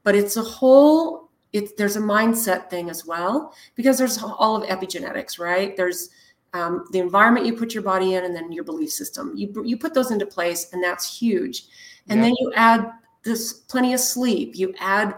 [0.04, 4.70] But it's a whole, it's there's a mindset thing as well, because there's all of
[4.70, 5.76] epigenetics, right?
[5.76, 6.10] There's
[6.54, 9.34] um, the environment you put your body in, and then your belief system.
[9.36, 11.66] You you put those into place, and that's huge.
[12.10, 12.26] And yeah.
[12.26, 12.92] then you add
[13.24, 14.56] this plenty of sleep.
[14.56, 15.16] You add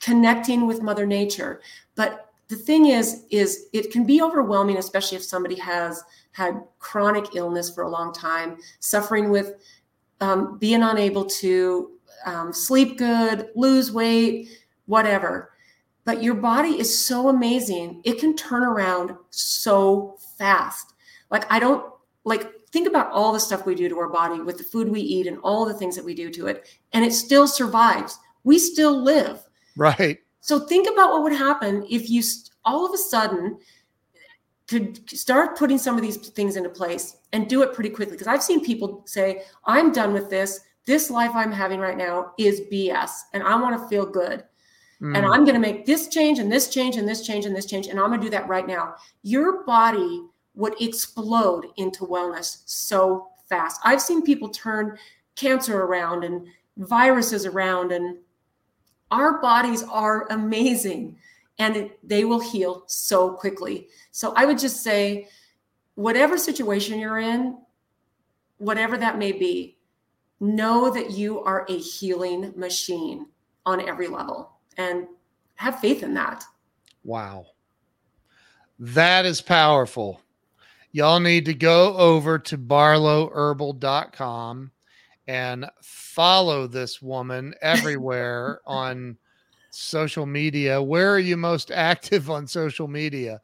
[0.00, 1.60] connecting with Mother Nature.
[1.94, 6.02] But the thing is is it can be overwhelming especially if somebody has
[6.36, 9.54] had chronic illness for a long time suffering with
[10.20, 11.92] um, being unable to
[12.26, 14.48] um, sleep good lose weight
[14.84, 15.52] whatever.
[16.04, 20.92] But your body is so amazing it can turn around so fast.
[21.30, 21.90] Like i don't
[22.24, 25.00] like think about all the stuff we do to our body with the food we
[25.00, 28.18] eat and all the things that we do to it and it still survives.
[28.44, 29.42] We still live.
[29.76, 30.18] Right.
[30.40, 32.22] So think about what would happen if you
[32.66, 33.58] all of a sudden
[34.68, 38.14] could start putting some of these things into place and do it pretty quickly.
[38.14, 40.60] Because I've seen people say, I'm done with this.
[40.86, 44.44] This life I'm having right now is BS and I want to feel good.
[45.00, 45.16] Mm.
[45.16, 47.66] And I'm going to make this change and this change and this change and this
[47.66, 47.86] change.
[47.86, 48.94] And I'm going to do that right now.
[49.22, 50.22] Your body
[50.54, 53.80] would explode into wellness so fast.
[53.84, 54.96] I've seen people turn
[55.36, 56.46] cancer around and
[56.78, 58.18] viruses around and
[59.10, 61.16] our bodies are amazing
[61.58, 63.88] and they will heal so quickly.
[64.10, 65.28] So I would just say,
[65.94, 67.58] whatever situation you're in,
[68.58, 69.78] whatever that may be,
[70.40, 73.26] know that you are a healing machine
[73.64, 75.06] on every level and
[75.54, 76.44] have faith in that.
[77.04, 77.46] Wow.
[78.78, 80.20] That is powerful.
[80.92, 84.70] Y'all need to go over to barlowherbal.com
[85.26, 89.16] and follow this woman everywhere on
[89.76, 90.82] social media.
[90.82, 93.40] Where are you most active on social media?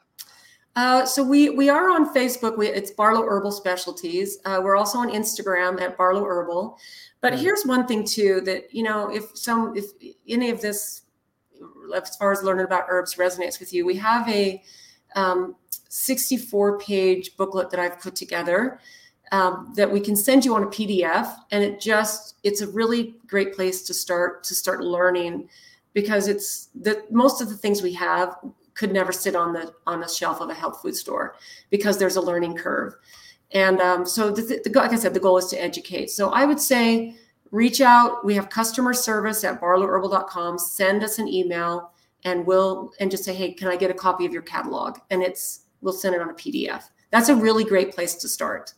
[0.75, 2.57] Uh, so we we are on Facebook.
[2.57, 4.39] We, it's Barlow Herbal Specialties.
[4.45, 6.79] Uh, we're also on Instagram at Barlow Herbal.
[7.21, 7.43] But mm-hmm.
[7.43, 9.85] here's one thing too that you know if some if
[10.27, 11.03] any of this
[11.95, 14.63] as far as learning about herbs resonates with you, we have a
[15.15, 15.57] um,
[15.89, 18.81] 64 page booklet that I've put together
[19.31, 23.17] um, that we can send you on a PDF, and it just it's a really
[23.27, 25.49] great place to start to start learning
[25.95, 28.37] because it's the most of the things we have
[28.75, 31.37] could never sit on the on the shelf of a health food store
[31.71, 32.95] because there's a learning curve,
[33.53, 36.11] and um, so the, the, like I said, the goal is to educate.
[36.11, 37.17] So I would say
[37.51, 38.25] reach out.
[38.25, 40.59] We have customer service at barlowherbal.com.
[40.59, 41.93] Send us an email,
[42.25, 44.99] and we'll and just say, hey, can I get a copy of your catalog?
[45.11, 46.85] And it's we'll send it on a PDF.
[47.11, 48.73] That's a really great place to start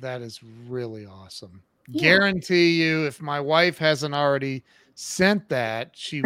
[0.00, 1.62] that is really awesome.
[1.88, 2.02] Yeah.
[2.02, 4.64] Guarantee you, if my wife hasn't already
[4.94, 6.22] sent that, she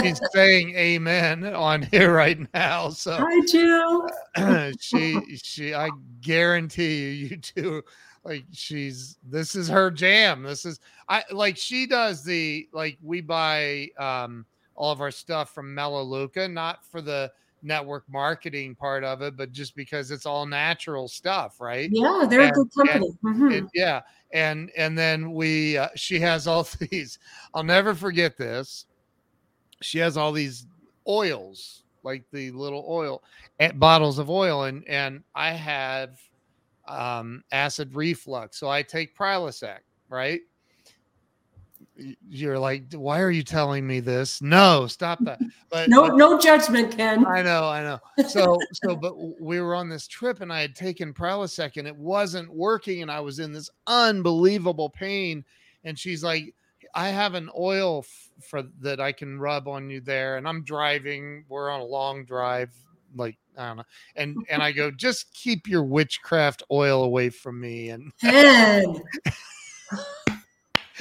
[0.00, 2.90] she's saying amen on here right now.
[2.90, 4.08] So hi, Jill.
[4.80, 5.90] she she I
[6.20, 7.82] guarantee you, you two
[8.24, 10.42] like she's this is her jam.
[10.42, 15.54] This is I like she does the like we buy um all of our stuff
[15.54, 17.32] from Melaleuca, not for the
[17.62, 21.88] network marketing part of it, but just because it's all natural stuff, right?
[21.92, 23.10] Yeah, they're and, a good company.
[23.24, 23.50] Mm-hmm.
[23.50, 24.00] It, yeah,
[24.32, 27.18] and and then we uh, she has all these.
[27.54, 28.86] I'll never forget this.
[29.80, 30.66] She has all these
[31.08, 33.22] oils, like the little oil
[33.60, 36.20] eh, bottles of oil, and and I have
[36.86, 40.40] um, acid reflux, so I take Prilosec, right?
[42.28, 44.40] You're like, why are you telling me this?
[44.40, 45.40] No, stop that.
[45.70, 47.26] But no, but, no judgment, Ken.
[47.26, 47.98] I know, I know.
[48.28, 51.96] So, so, but we were on this trip and I had taken Prilosec and it
[51.96, 55.44] wasn't working, and I was in this unbelievable pain.
[55.84, 56.54] And she's like,
[56.94, 60.62] I have an oil f- for that I can rub on you there, and I'm
[60.62, 61.44] driving.
[61.48, 62.70] We're on a long drive,
[63.16, 63.84] like I don't know,
[64.16, 68.12] and and I go, just keep your witchcraft oil away from me, and.
[68.20, 68.94] Ken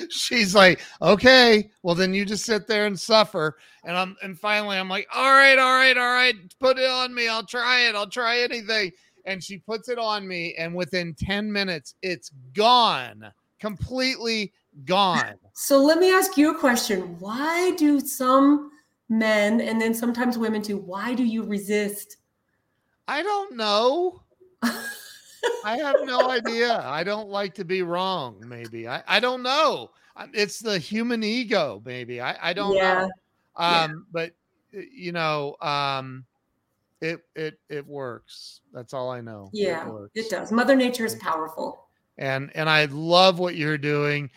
[0.10, 3.58] she's like, okay, well then you just sit there and suffer.
[3.84, 7.14] And I'm and finally I'm like, all right, all right, all right, put it on
[7.14, 7.28] me.
[7.28, 7.96] I'll try it.
[7.96, 8.92] I'll try anything.
[9.26, 13.32] And she puts it on me, and within 10 minutes, it's gone.
[13.60, 14.52] Completely
[14.86, 15.36] gone.
[15.54, 17.20] So let me ask you a question.
[17.20, 18.72] Why do some
[19.10, 22.18] men and then sometimes women too, why do you resist?
[23.08, 24.24] I don't know.
[25.64, 26.82] I have no idea.
[26.86, 28.44] I don't like to be wrong.
[28.46, 29.92] Maybe I, I don't know.
[30.34, 31.82] It's the human ego.
[31.86, 32.94] Maybe I, I don't yeah.
[32.94, 33.10] know.
[33.56, 33.96] Um, yeah.
[34.12, 34.32] but
[34.72, 36.26] you know, um,
[37.02, 38.62] it it it works.
[38.74, 39.50] That's all I know.
[39.54, 40.52] Yeah, it, it does.
[40.52, 41.88] Mother Nature is powerful.
[42.18, 44.30] And and I love what you're doing.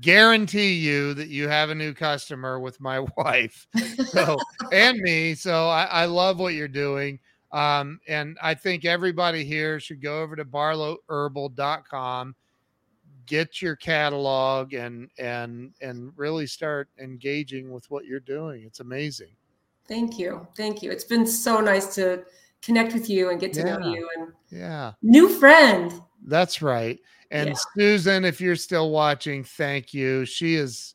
[0.00, 3.66] Guarantee you that you have a new customer with my wife,
[4.06, 4.36] so
[4.72, 5.34] and me.
[5.34, 7.20] So I, I love what you're doing.
[7.52, 12.34] Um, and I think everybody here should go over to barlowherbal.com,
[13.26, 18.64] get your catalog and and and really start engaging with what you're doing.
[18.64, 19.32] It's amazing.
[19.86, 20.46] Thank you.
[20.56, 20.90] Thank you.
[20.90, 22.24] It's been so nice to
[22.60, 23.76] connect with you and get to yeah.
[23.76, 24.92] know you and yeah.
[25.02, 25.92] New friend.
[26.26, 26.98] That's right.
[27.30, 27.54] And yeah.
[27.76, 30.24] Susan, if you're still watching, thank you.
[30.26, 30.94] She is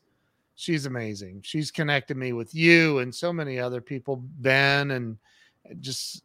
[0.54, 1.40] she's amazing.
[1.42, 5.18] She's connected me with you and so many other people, Ben, and
[5.80, 6.22] just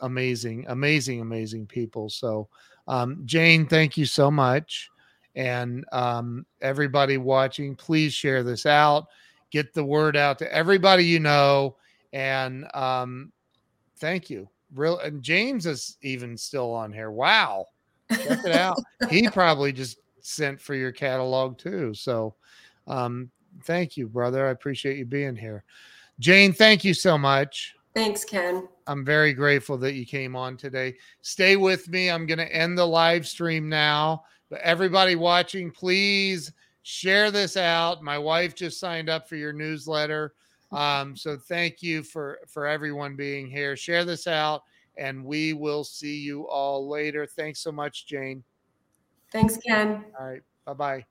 [0.00, 2.08] amazing, amazing, amazing people.
[2.08, 2.48] So,
[2.88, 4.90] um, Jane, thank you so much.
[5.34, 9.06] And um, everybody watching, please share this out.
[9.50, 11.76] Get the word out to everybody you know.
[12.12, 13.32] And um,
[13.98, 14.48] thank you.
[14.74, 17.10] Real and James is even still on here.
[17.10, 17.66] Wow.
[18.10, 18.78] Check it out.
[19.10, 21.94] he probably just sent for your catalog too.
[21.94, 22.34] So
[22.86, 23.30] um,
[23.64, 24.46] thank you, brother.
[24.46, 25.64] I appreciate you being here.
[26.18, 27.74] Jane, thank you so much.
[27.94, 28.68] Thanks, Ken.
[28.90, 30.96] I'm very grateful that you came on today.
[31.22, 32.10] Stay with me.
[32.10, 34.24] I'm going to end the live stream now.
[34.50, 36.50] But everybody watching, please
[36.82, 38.02] share this out.
[38.02, 40.34] My wife just signed up for your newsletter.
[40.72, 43.76] Um, so thank you for for everyone being here.
[43.76, 44.62] Share this out,
[44.96, 47.26] and we will see you all later.
[47.26, 48.44] Thanks so much, Jane.
[49.32, 50.04] Thanks, Ken.
[50.16, 50.42] All right.
[50.64, 51.04] Bye bye.